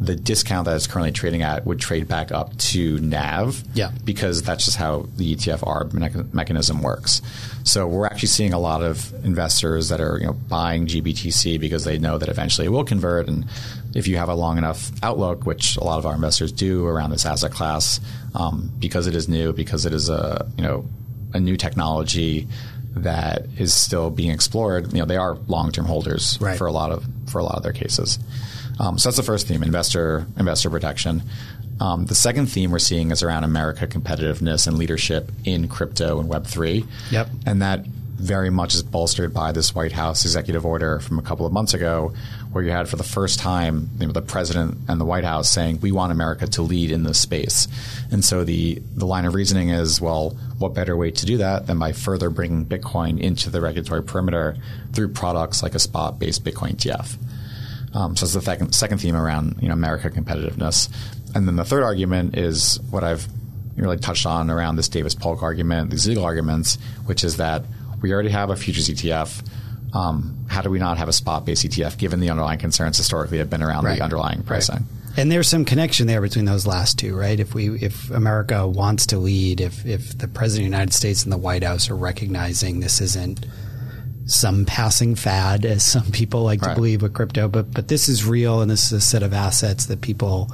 the 0.01 0.15
discount 0.15 0.65
that 0.65 0.75
it's 0.75 0.87
currently 0.87 1.11
trading 1.11 1.43
at 1.43 1.63
would 1.63 1.79
trade 1.79 2.07
back 2.07 2.31
up 2.31 2.57
to 2.57 2.99
NAV. 2.99 3.63
Yeah. 3.75 3.91
Because 4.03 4.41
that's 4.41 4.65
just 4.65 4.75
how 4.75 5.05
the 5.15 5.35
ETF 5.35 5.59
arb 5.59 6.33
mechanism 6.33 6.81
works. 6.81 7.21
So 7.63 7.87
we're 7.87 8.07
actually 8.07 8.29
seeing 8.29 8.51
a 8.51 8.59
lot 8.59 8.81
of 8.81 9.13
investors 9.23 9.89
that 9.89 10.01
are 10.01 10.17
you 10.19 10.25
know 10.25 10.33
buying 10.33 10.87
GBTC 10.87 11.59
because 11.59 11.83
they 11.83 11.99
know 11.99 12.17
that 12.17 12.29
eventually 12.29 12.65
it 12.65 12.71
will 12.71 12.83
convert. 12.83 13.27
And 13.27 13.45
if 13.93 14.07
you 14.07 14.17
have 14.17 14.27
a 14.27 14.33
long 14.33 14.57
enough 14.57 14.91
outlook, 15.03 15.45
which 15.45 15.77
a 15.77 15.83
lot 15.83 15.99
of 15.99 16.07
our 16.07 16.15
investors 16.15 16.51
do 16.51 16.87
around 16.87 17.11
this 17.11 17.25
asset 17.25 17.51
class, 17.51 17.99
um, 18.33 18.71
because 18.79 19.05
it 19.05 19.15
is 19.15 19.29
new, 19.29 19.53
because 19.53 19.85
it 19.85 19.93
is 19.93 20.09
a 20.09 20.47
you 20.57 20.63
know 20.63 20.83
a 21.33 21.39
new 21.39 21.55
technology 21.55 22.47
that 22.95 23.45
is 23.57 23.73
still 23.73 24.09
being 24.09 24.31
explored, 24.31 24.91
you 24.91 24.99
know, 24.99 25.05
they 25.05 25.15
are 25.15 25.35
long-term 25.47 25.85
holders 25.85 26.37
right. 26.41 26.57
for 26.57 26.67
a 26.67 26.71
lot 26.71 26.91
of 26.91 27.05
for 27.27 27.37
a 27.37 27.43
lot 27.43 27.55
of 27.55 27.63
their 27.63 27.71
cases. 27.71 28.17
Um, 28.81 28.97
so 28.97 29.09
that's 29.09 29.17
the 29.17 29.23
first 29.23 29.47
theme: 29.47 29.63
investor 29.63 30.25
investor 30.37 30.69
protection. 30.69 31.23
Um, 31.79 32.05
the 32.05 32.15
second 32.15 32.47
theme 32.47 32.71
we're 32.71 32.79
seeing 32.79 33.11
is 33.11 33.23
around 33.23 33.43
America 33.43 33.87
competitiveness 33.87 34.67
and 34.67 34.77
leadership 34.77 35.31
in 35.45 35.67
crypto 35.67 36.19
and 36.19 36.27
Web 36.27 36.47
three. 36.47 36.85
Yep. 37.11 37.29
And 37.45 37.61
that 37.61 37.85
very 37.85 38.51
much 38.51 38.75
is 38.75 38.83
bolstered 38.83 39.33
by 39.33 39.51
this 39.51 39.73
White 39.73 39.91
House 39.91 40.25
executive 40.25 40.63
order 40.63 40.99
from 40.99 41.17
a 41.17 41.23
couple 41.23 41.45
of 41.45 41.51
months 41.51 41.73
ago, 41.73 42.13
where 42.51 42.63
you 42.63 42.69
had 42.69 42.87
for 42.87 42.95
the 42.95 43.03
first 43.03 43.39
time 43.39 43.89
you 43.99 44.05
know, 44.05 44.13
the 44.13 44.21
president 44.21 44.77
and 44.87 45.01
the 45.01 45.05
White 45.05 45.23
House 45.23 45.49
saying 45.49 45.79
we 45.81 45.91
want 45.91 46.11
America 46.11 46.45
to 46.45 46.61
lead 46.61 46.91
in 46.91 47.03
this 47.03 47.19
space. 47.19 47.67
And 48.11 48.23
so 48.23 48.43
the 48.43 48.81
the 48.95 49.05
line 49.05 49.25
of 49.25 49.33
reasoning 49.33 49.69
is, 49.69 50.01
well, 50.01 50.31
what 50.57 50.73
better 50.73 50.95
way 50.95 51.11
to 51.11 51.25
do 51.25 51.37
that 51.37 51.67
than 51.67 51.79
by 51.79 51.93
further 51.93 52.29
bringing 52.29 52.65
Bitcoin 52.65 53.19
into 53.19 53.49
the 53.49 53.61
regulatory 53.61 54.03
perimeter 54.03 54.55
through 54.93 55.09
products 55.09 55.63
like 55.63 55.75
a 55.75 55.79
spot-based 55.79 56.43
Bitcoin 56.43 56.75
ETF. 56.75 57.17
Um, 57.93 58.15
so 58.15 58.23
it's 58.23 58.33
the 58.33 58.41
second, 58.41 58.73
second 58.73 58.99
theme 58.99 59.15
around 59.15 59.57
you 59.61 59.67
know 59.67 59.73
America 59.73 60.09
competitiveness, 60.09 60.89
and 61.35 61.47
then 61.47 61.55
the 61.55 61.65
third 61.65 61.83
argument 61.83 62.37
is 62.37 62.79
what 62.89 63.03
I've 63.03 63.27
really 63.75 63.97
touched 63.97 64.25
on 64.25 64.49
around 64.49 64.75
this 64.75 64.87
Davis 64.87 65.15
Polk 65.15 65.43
argument, 65.43 65.89
these 65.91 66.07
legal 66.07 66.23
arguments, 66.23 66.77
which 67.05 67.23
is 67.23 67.37
that 67.37 67.63
we 68.01 68.13
already 68.13 68.29
have 68.29 68.49
a 68.49 68.55
futures 68.55 68.89
ETF. 68.89 69.47
Um, 69.93 70.45
how 70.47 70.61
do 70.61 70.69
we 70.69 70.79
not 70.79 70.97
have 70.97 71.09
a 71.09 71.13
spot 71.13 71.45
based 71.45 71.65
ETF 71.65 71.97
given 71.97 72.21
the 72.21 72.29
underlying 72.29 72.59
concerns 72.59 72.97
historically 72.97 73.39
have 73.39 73.49
been 73.49 73.61
around 73.61 73.83
right. 73.83 73.97
the 73.97 74.03
underlying 74.03 74.43
pricing? 74.43 74.75
Right. 74.75 74.85
And 75.17 75.29
there's 75.29 75.49
some 75.49 75.65
connection 75.65 76.07
there 76.07 76.21
between 76.21 76.45
those 76.45 76.65
last 76.65 76.97
two, 76.97 77.15
right? 77.15 77.37
If 77.37 77.53
we 77.53 77.69
if 77.81 78.09
America 78.11 78.65
wants 78.65 79.07
to 79.07 79.17
lead, 79.17 79.59
if 79.59 79.85
if 79.85 80.17
the 80.17 80.27
President 80.27 80.67
of 80.67 80.71
the 80.71 80.77
United 80.77 80.93
States 80.93 81.23
and 81.23 81.31
the 81.33 81.37
White 81.37 81.63
House 81.63 81.89
are 81.89 81.95
recognizing 81.95 82.79
this 82.79 83.01
isn't 83.01 83.45
some 84.31 84.65
passing 84.65 85.15
fad, 85.15 85.65
as 85.65 85.83
some 85.83 86.09
people 86.11 86.43
like 86.43 86.61
right. 86.61 86.69
to 86.69 86.75
believe 86.75 87.01
with 87.01 87.13
crypto, 87.13 87.47
but 87.47 87.73
but 87.73 87.87
this 87.87 88.07
is 88.07 88.25
real 88.25 88.61
and 88.61 88.71
this 88.71 88.85
is 88.85 88.93
a 88.93 89.01
set 89.01 89.23
of 89.23 89.33
assets 89.33 89.87
that 89.87 90.01
people 90.01 90.49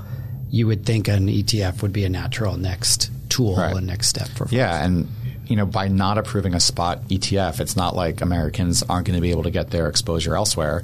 you 0.50 0.66
would 0.66 0.86
think 0.86 1.08
an 1.08 1.28
ETF 1.28 1.82
would 1.82 1.94
be 1.94 2.06
a 2.06 2.10
natural 2.10 2.58
next 2.58 3.12
tool 3.30 3.58
right. 3.58 3.76
and 3.76 3.88
next 3.88 4.08
step 4.08 4.28
for 4.30 4.46
folks. 4.46 4.54
Yeah, 4.54 4.84
and 4.84 5.08
you 5.46 5.56
know, 5.56 5.66
by 5.66 5.88
not 5.88 6.18
approving 6.18 6.54
a 6.54 6.60
spot 6.60 7.08
ETF, 7.08 7.60
it's 7.60 7.76
not 7.76 7.96
like 7.96 8.22
Americans 8.22 8.84
aren't 8.84 9.08
going 9.08 9.16
to 9.16 9.22
be 9.22 9.32
able 9.32 9.44
to 9.44 9.52
get 9.52 9.70
their 9.70 9.88
exposure 9.88 10.36
elsewhere. 10.36 10.84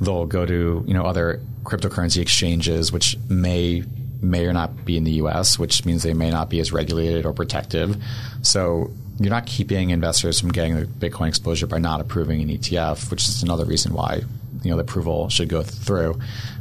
They'll 0.00 0.26
go 0.26 0.44
to 0.44 0.84
you 0.86 0.94
know 0.94 1.04
other 1.04 1.40
cryptocurrency 1.64 2.20
exchanges, 2.20 2.92
which 2.92 3.16
may 3.28 3.84
may 4.20 4.46
or 4.46 4.52
not 4.52 4.84
be 4.84 4.96
in 4.96 5.04
the 5.04 5.12
U.S., 5.12 5.58
which 5.58 5.84
means 5.84 6.02
they 6.02 6.14
may 6.14 6.30
not 6.30 6.50
be 6.50 6.60
as 6.60 6.72
regulated 6.72 7.24
or 7.24 7.32
protective. 7.32 7.96
So 8.42 8.90
you're 9.18 9.30
not 9.30 9.46
keeping 9.46 9.90
investors 9.90 10.40
from 10.40 10.52
getting 10.52 10.76
the 10.76 10.86
Bitcoin 10.86 11.28
exposure 11.28 11.66
by 11.66 11.78
not 11.78 12.00
approving 12.00 12.40
an 12.40 12.48
ETF, 12.48 13.10
which 13.10 13.28
is 13.28 13.42
another 13.42 13.64
reason 13.64 13.92
why 13.92 14.22
you 14.62 14.70
know 14.70 14.76
the 14.76 14.82
approval 14.82 15.28
should 15.28 15.48
go 15.48 15.62
through. 15.62 16.18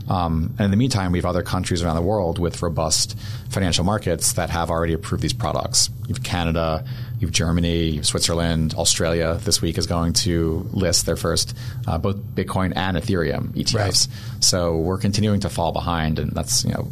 Um, 0.10 0.54
and 0.58 0.66
in 0.66 0.72
the 0.72 0.78
meantime, 0.78 1.12
we 1.12 1.18
have 1.18 1.26
other 1.26 1.44
countries 1.44 1.84
around 1.84 1.96
the 1.96 2.02
world 2.02 2.40
with 2.40 2.62
robust 2.62 3.18
financial 3.50 3.84
markets 3.84 4.34
that 4.34 4.50
have 4.50 4.70
already 4.70 4.94
approved 4.94 5.22
these 5.22 5.34
products. 5.34 5.90
You 6.08 6.16
have 6.16 6.24
Canada, 6.24 6.86
you 7.20 7.28
have 7.28 7.34
Germany, 7.34 7.90
you 7.90 7.96
have 7.98 8.06
Switzerland, 8.06 8.74
Australia. 8.76 9.38
This 9.44 9.62
week 9.62 9.78
is 9.78 9.86
going 9.86 10.14
to 10.14 10.68
list 10.72 11.06
their 11.06 11.18
first 11.18 11.58
uh, 11.88 11.98
both 11.98 12.18
Bitcoin 12.18 12.74
and 12.76 12.96
Ethereum 12.96 13.50
ETFs. 13.50 13.76
Right. 13.76 14.08
So 14.44 14.78
we're 14.78 14.98
continuing 14.98 15.42
to 15.42 15.50
fall 15.50 15.74
behind, 15.74 16.20
and 16.20 16.32
that's 16.32 16.64
you 16.64 16.72
know 16.72 16.92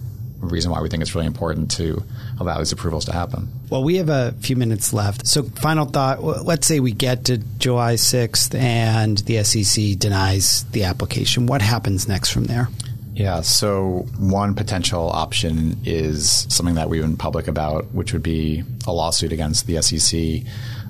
reason 0.50 0.72
why 0.72 0.82
we 0.82 0.90
think 0.90 1.02
it's 1.02 1.16
really 1.16 1.28
important 1.28 1.72
to 1.72 2.04
allow 2.40 2.58
these 2.58 2.72
approvals 2.72 3.06
to 3.06 3.14
happen. 3.14 3.50
Well, 3.70 3.84
we 3.84 3.96
have 3.98 4.10
a 4.10 4.34
few 4.40 4.56
minutes 4.56 4.94
left. 4.94 5.28
So, 5.28 5.44
final 5.44 5.86
thought 5.86 6.24
let's 6.24 6.68
say 6.68 6.80
we 6.80 6.92
get 6.92 7.26
to 7.26 7.38
July 7.38 7.96
6th 7.96 8.56
and 8.56 9.18
the 9.20 9.44
SEC 9.44 9.98
denies 9.98 10.64
the 10.72 10.84
application. 10.84 11.46
What 11.46 11.62
happens 11.62 12.08
next 12.08 12.32
from 12.32 12.46
there? 12.46 12.70
Yeah, 13.16 13.42
so 13.42 14.06
one 14.20 14.56
potential 14.56 15.10
option 15.10 15.80
is 15.86 16.46
something 16.50 16.76
that 16.76 16.90
we've 16.90 17.02
been 17.02 17.16
public 17.16 17.48
about, 17.48 17.86
which 17.94 18.12
would 18.12 18.24
be 18.24 18.64
a 18.86 18.92
lawsuit 18.92 19.32
against 19.32 19.68
the 19.68 19.82
SEC 19.82 20.46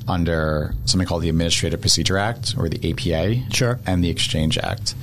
under 0.08 0.74
something 0.86 1.08
called 1.08 1.22
the 1.22 1.30
Administrative 1.30 1.82
Procedure 1.82 2.18
Act 2.18 2.56
or 2.58 2.68
the 2.68 2.92
APA 2.92 3.54
sure. 3.54 3.80
and 3.86 4.04
the 4.04 4.10
Exchange 4.10 4.58
Act. 4.58 4.96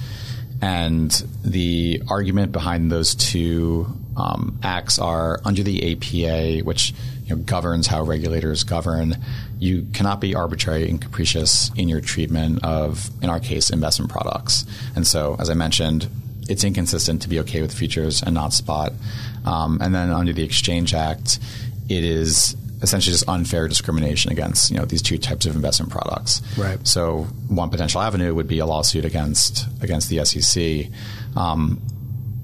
And 0.61 1.11
the 1.45 2.03
argument 2.09 2.51
behind 2.51 2.91
those 2.91 3.15
two 3.15 3.87
um, 4.17 4.59
acts 4.63 4.99
are 4.99 5.41
under 5.45 5.63
the 5.63 5.93
APA, 5.93 6.65
which 6.65 6.93
you 7.25 7.37
know, 7.37 7.43
governs 7.43 7.87
how 7.87 8.03
regulators 8.03 8.65
govern. 8.65 9.17
You 9.59 9.87
cannot 9.93 10.21
be 10.21 10.35
arbitrary 10.35 10.89
and 10.89 11.01
capricious 11.01 11.71
in 11.77 11.89
your 11.89 12.01
treatment 12.01 12.65
of, 12.65 13.11
in 13.23 13.31
our 13.31 13.41
case, 13.41 13.71
investment 13.71 14.11
products. 14.11 14.65
And 14.97 15.07
so, 15.07 15.37
as 15.39 15.49
I 15.49 15.55
mentioned, 15.55 16.09
it's 16.49 16.65
inconsistent 16.65 17.23
to 17.23 17.29
be 17.29 17.39
okay 17.41 17.63
with 17.63 17.73
futures 17.73 18.23
and 18.23 18.35
not 18.35 18.53
spot. 18.53 18.93
Um, 19.45 19.79
and 19.81 19.95
then 19.95 20.11
under 20.11 20.33
the 20.33 20.43
Exchange 20.43 20.95
Act, 20.95 21.39
it 21.89 22.05
is 22.05 22.57
essentially 22.83 23.13
just 23.13 23.29
unfair 23.29 23.69
discrimination 23.69 24.33
against 24.33 24.71
you 24.71 24.77
know 24.77 24.85
these 24.85 25.03
two 25.03 25.17
types 25.17 25.47
of 25.47 25.55
investment 25.55 25.91
products. 25.91 26.43
Right. 26.59 26.85
So 26.87 27.25
one 27.49 27.71
potential 27.71 28.01
avenue 28.01 28.35
would 28.35 28.49
be 28.49 28.59
a 28.59 28.67
lawsuit 28.67 29.05
against 29.05 29.67
against 29.81 30.09
the 30.09 30.25
SEC. 30.25 30.91
Um, 31.37 31.81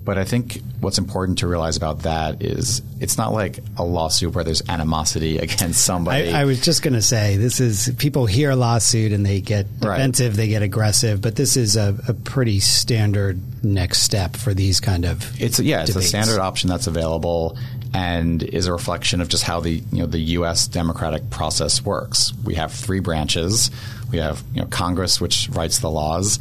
but 0.08 0.16
I 0.16 0.24
think 0.24 0.62
what's 0.80 0.96
important 0.96 1.40
to 1.40 1.46
realize 1.46 1.76
about 1.76 2.04
that 2.04 2.42
is 2.42 2.80
it's 2.98 3.18
not 3.18 3.34
like 3.34 3.58
a 3.76 3.84
lawsuit 3.84 4.34
where 4.34 4.42
there's 4.42 4.66
animosity 4.66 5.36
against 5.46 5.84
somebody. 5.84 6.30
I, 6.30 6.40
I 6.40 6.44
was 6.46 6.62
just 6.62 6.82
going 6.82 6.94
to 6.94 7.02
say 7.02 7.36
this 7.36 7.60
is 7.60 7.92
people 7.98 8.24
hear 8.24 8.54
lawsuit 8.54 9.12
and 9.12 9.26
they 9.26 9.42
get 9.42 9.66
defensive, 9.80 10.28
right. 10.28 10.36
they 10.38 10.48
get 10.48 10.62
aggressive, 10.62 11.20
but 11.20 11.36
this 11.36 11.58
is 11.58 11.76
a, 11.76 11.94
a, 12.08 12.14
pretty 12.14 12.58
standard 12.58 13.38
next 13.62 14.00
step 14.02 14.34
for 14.34 14.54
these 14.54 14.80
kind 14.80 15.04
of. 15.04 15.38
It's 15.38 15.60
yeah, 15.60 15.82
it's 15.82 15.94
a 15.94 16.00
standard 16.00 16.38
option 16.38 16.70
that's 16.70 16.86
available 16.86 17.58
and 17.92 18.42
is 18.42 18.66
a 18.66 18.72
reflection 18.72 19.20
of 19.20 19.28
just 19.28 19.44
how 19.44 19.60
the 19.60 19.72
you 19.92 19.98
know 19.98 20.06
the 20.06 20.20
U.S. 20.20 20.68
democratic 20.68 21.28
process 21.28 21.84
works. 21.84 22.32
We 22.46 22.54
have 22.54 22.72
three 22.72 23.00
branches. 23.00 23.70
We 24.10 24.16
have 24.16 24.42
you 24.54 24.62
know 24.62 24.68
Congress, 24.68 25.20
which 25.20 25.50
writes 25.50 25.80
the 25.80 25.90
laws 25.90 26.38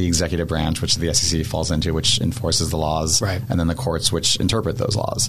the 0.00 0.06
executive 0.06 0.48
branch, 0.48 0.80
which 0.80 0.94
the 0.94 1.12
SEC 1.12 1.44
falls 1.44 1.70
into, 1.70 1.92
which 1.92 2.20
enforces 2.20 2.70
the 2.70 2.76
laws, 2.78 3.20
right. 3.20 3.42
and 3.50 3.60
then 3.60 3.66
the 3.66 3.74
courts, 3.74 4.10
which 4.10 4.36
interpret 4.36 4.78
those 4.78 4.96
laws. 4.96 5.28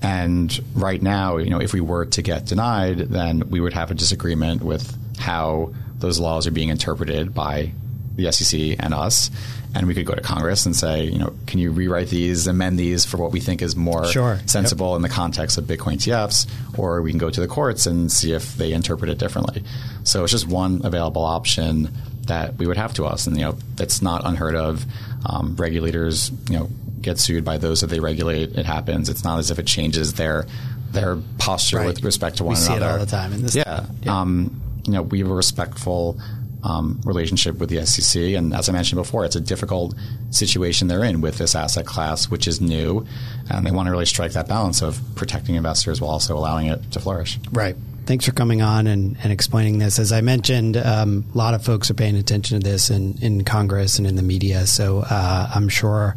And 0.00 0.58
right 0.74 1.02
now, 1.02 1.38
you 1.38 1.50
know, 1.50 1.60
if 1.60 1.72
we 1.72 1.80
were 1.80 2.06
to 2.06 2.22
get 2.22 2.46
denied, 2.46 2.98
then 2.98 3.50
we 3.50 3.60
would 3.60 3.72
have 3.72 3.90
a 3.90 3.94
disagreement 3.94 4.62
with 4.62 4.96
how 5.18 5.74
those 5.98 6.20
laws 6.20 6.46
are 6.46 6.52
being 6.52 6.68
interpreted 6.68 7.34
by 7.34 7.72
the 8.14 8.30
SEC 8.30 8.76
and 8.78 8.94
us. 8.94 9.30
And 9.74 9.86
we 9.86 9.94
could 9.94 10.04
go 10.04 10.14
to 10.14 10.20
Congress 10.20 10.66
and 10.66 10.76
say, 10.76 11.04
you 11.04 11.18
know, 11.18 11.34
can 11.46 11.58
you 11.58 11.72
rewrite 11.72 12.08
these, 12.08 12.46
amend 12.46 12.78
these 12.78 13.06
for 13.06 13.16
what 13.16 13.32
we 13.32 13.40
think 13.40 13.62
is 13.62 13.74
more 13.74 14.04
sure. 14.04 14.38
sensible 14.44 14.90
yep. 14.90 14.96
in 14.96 15.02
the 15.02 15.08
context 15.08 15.56
of 15.56 15.64
Bitcoin 15.64 15.94
ETFs, 15.94 16.46
or 16.78 17.00
we 17.00 17.10
can 17.10 17.18
go 17.18 17.30
to 17.30 17.40
the 17.40 17.48
courts 17.48 17.86
and 17.86 18.12
see 18.12 18.32
if 18.32 18.54
they 18.56 18.72
interpret 18.72 19.10
it 19.10 19.18
differently. 19.18 19.64
So 20.04 20.24
it's 20.24 20.32
just 20.32 20.46
one 20.46 20.82
available 20.84 21.24
option 21.24 21.90
that 22.26 22.56
we 22.56 22.66
would 22.66 22.76
have 22.76 22.94
to 22.94 23.04
us. 23.04 23.26
And, 23.26 23.36
you 23.36 23.44
know, 23.44 23.58
it's 23.78 24.02
not 24.02 24.24
unheard 24.24 24.54
of. 24.54 24.84
Um, 25.24 25.54
regulators, 25.56 26.30
you 26.50 26.58
know, 26.58 26.68
get 27.00 27.18
sued 27.18 27.44
by 27.44 27.58
those 27.58 27.80
that 27.80 27.88
they 27.88 28.00
regulate. 28.00 28.56
It 28.56 28.66
happens. 28.66 29.08
It's 29.08 29.24
not 29.24 29.38
as 29.38 29.50
if 29.50 29.58
it 29.58 29.66
changes 29.66 30.14
their 30.14 30.46
their 30.90 31.16
posture 31.38 31.78
right. 31.78 31.86
with 31.86 32.04
respect 32.04 32.36
to 32.36 32.44
one 32.44 32.54
we 32.54 32.60
another. 32.60 32.80
See 32.80 32.84
it 32.84 32.90
all 32.90 32.98
the 32.98 33.06
time 33.06 33.32
in 33.32 33.42
this. 33.42 33.54
Yeah. 33.54 33.86
yeah. 34.02 34.20
Um, 34.20 34.60
you 34.84 34.92
know, 34.92 35.02
we 35.02 35.20
have 35.20 35.30
a 35.30 35.34
respectful 35.34 36.18
um, 36.62 37.00
relationship 37.04 37.58
with 37.58 37.70
the 37.70 37.84
SEC, 37.86 38.20
and 38.20 38.54
as 38.54 38.68
I 38.68 38.72
mentioned 38.72 39.00
before, 39.00 39.24
it's 39.24 39.36
a 39.36 39.40
difficult 39.40 39.94
situation 40.30 40.88
they're 40.88 41.04
in 41.04 41.20
with 41.20 41.38
this 41.38 41.54
asset 41.54 41.86
class, 41.86 42.30
which 42.30 42.46
is 42.46 42.60
new, 42.60 43.06
and 43.50 43.66
they 43.66 43.70
want 43.70 43.86
to 43.86 43.90
really 43.90 44.06
strike 44.06 44.32
that 44.32 44.48
balance 44.48 44.82
of 44.82 45.00
protecting 45.14 45.54
investors 45.54 46.00
while 46.00 46.10
also 46.10 46.36
allowing 46.36 46.66
it 46.66 46.92
to 46.92 47.00
flourish. 47.00 47.38
Right 47.52 47.76
thanks 48.06 48.24
for 48.24 48.32
coming 48.32 48.62
on 48.62 48.86
and, 48.86 49.16
and 49.22 49.32
explaining 49.32 49.78
this. 49.78 49.98
As 49.98 50.12
I 50.12 50.20
mentioned, 50.20 50.76
um, 50.76 51.24
a 51.34 51.38
lot 51.38 51.54
of 51.54 51.64
folks 51.64 51.90
are 51.90 51.94
paying 51.94 52.16
attention 52.16 52.60
to 52.60 52.68
this 52.68 52.90
in, 52.90 53.18
in 53.22 53.44
Congress 53.44 53.98
and 53.98 54.06
in 54.06 54.16
the 54.16 54.22
media. 54.22 54.66
So 54.66 55.00
uh, 55.08 55.50
I'm 55.54 55.68
sure 55.68 56.16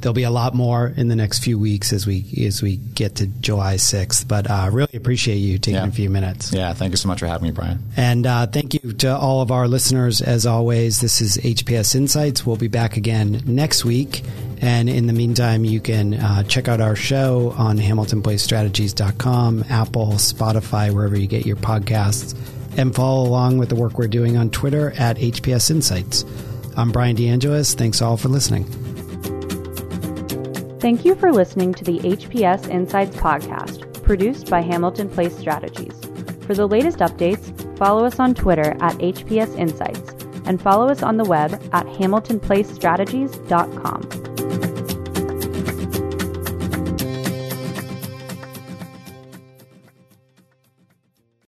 there'll 0.00 0.14
be 0.14 0.24
a 0.24 0.30
lot 0.30 0.54
more 0.54 0.92
in 0.96 1.08
the 1.08 1.16
next 1.16 1.40
few 1.40 1.58
weeks 1.58 1.92
as 1.92 2.06
we 2.06 2.24
as 2.46 2.62
we 2.62 2.76
get 2.76 3.16
to 3.16 3.26
July 3.26 3.76
6th. 3.76 4.26
But 4.28 4.50
uh, 4.50 4.68
really 4.72 4.94
appreciate 4.94 5.36
you 5.36 5.58
taking 5.58 5.80
yeah. 5.80 5.86
a 5.86 5.92
few 5.92 6.10
minutes. 6.10 6.52
Yeah, 6.52 6.72
thank 6.72 6.92
you 6.92 6.96
so 6.96 7.08
much 7.08 7.20
for 7.20 7.26
having 7.26 7.48
me, 7.48 7.52
Brian. 7.52 7.80
And 7.96 8.26
uh, 8.26 8.46
thank 8.46 8.74
you 8.74 8.92
to 8.94 9.16
all 9.16 9.42
of 9.42 9.50
our 9.50 9.68
listeners. 9.68 10.20
As 10.20 10.46
always, 10.46 11.00
this 11.00 11.20
is 11.20 11.38
HPS 11.38 11.94
Insights. 11.94 12.46
We'll 12.46 12.56
be 12.56 12.68
back 12.68 12.96
again 12.96 13.42
next 13.46 13.84
week. 13.84 14.22
And 14.60 14.88
in 14.88 15.06
the 15.06 15.12
meantime, 15.12 15.64
you 15.64 15.80
can 15.80 16.14
uh, 16.14 16.42
check 16.44 16.68
out 16.68 16.80
our 16.80 16.96
show 16.96 17.52
on 17.56 17.78
HamiltonPlaceStrategies.com, 17.78 19.64
Apple, 19.68 20.12
Spotify, 20.12 20.92
wherever 20.92 21.18
you 21.18 21.26
get 21.26 21.44
your 21.44 21.56
podcasts, 21.56 22.34
and 22.78 22.94
follow 22.94 23.28
along 23.28 23.58
with 23.58 23.68
the 23.68 23.74
work 23.74 23.98
we're 23.98 24.08
doing 24.08 24.36
on 24.36 24.50
Twitter 24.50 24.92
at 24.96 25.18
HPS 25.18 25.70
Insights. 25.70 26.24
I'm 26.76 26.92
Brian 26.92 27.16
DeAngelis. 27.16 27.74
Thanks 27.74 28.02
all 28.02 28.16
for 28.16 28.28
listening. 28.28 28.64
Thank 30.80 31.04
you 31.04 31.14
for 31.16 31.32
listening 31.32 31.74
to 31.74 31.84
the 31.84 31.98
HPS 31.98 32.68
Insights 32.68 33.16
podcast, 33.16 34.02
produced 34.02 34.50
by 34.50 34.60
Hamilton 34.60 35.08
Place 35.08 35.36
Strategies. 35.36 35.94
For 36.46 36.54
the 36.54 36.68
latest 36.68 36.98
updates, 36.98 37.76
follow 37.76 38.04
us 38.04 38.20
on 38.20 38.34
Twitter 38.34 38.76
at 38.80 38.94
HPS 38.98 39.58
Insights 39.58 40.12
and 40.46 40.62
follow 40.62 40.88
us 40.88 41.02
on 41.02 41.16
the 41.16 41.24
web 41.24 41.54
at 41.72 41.86
hamiltonplacestrategies.com. 41.86 44.25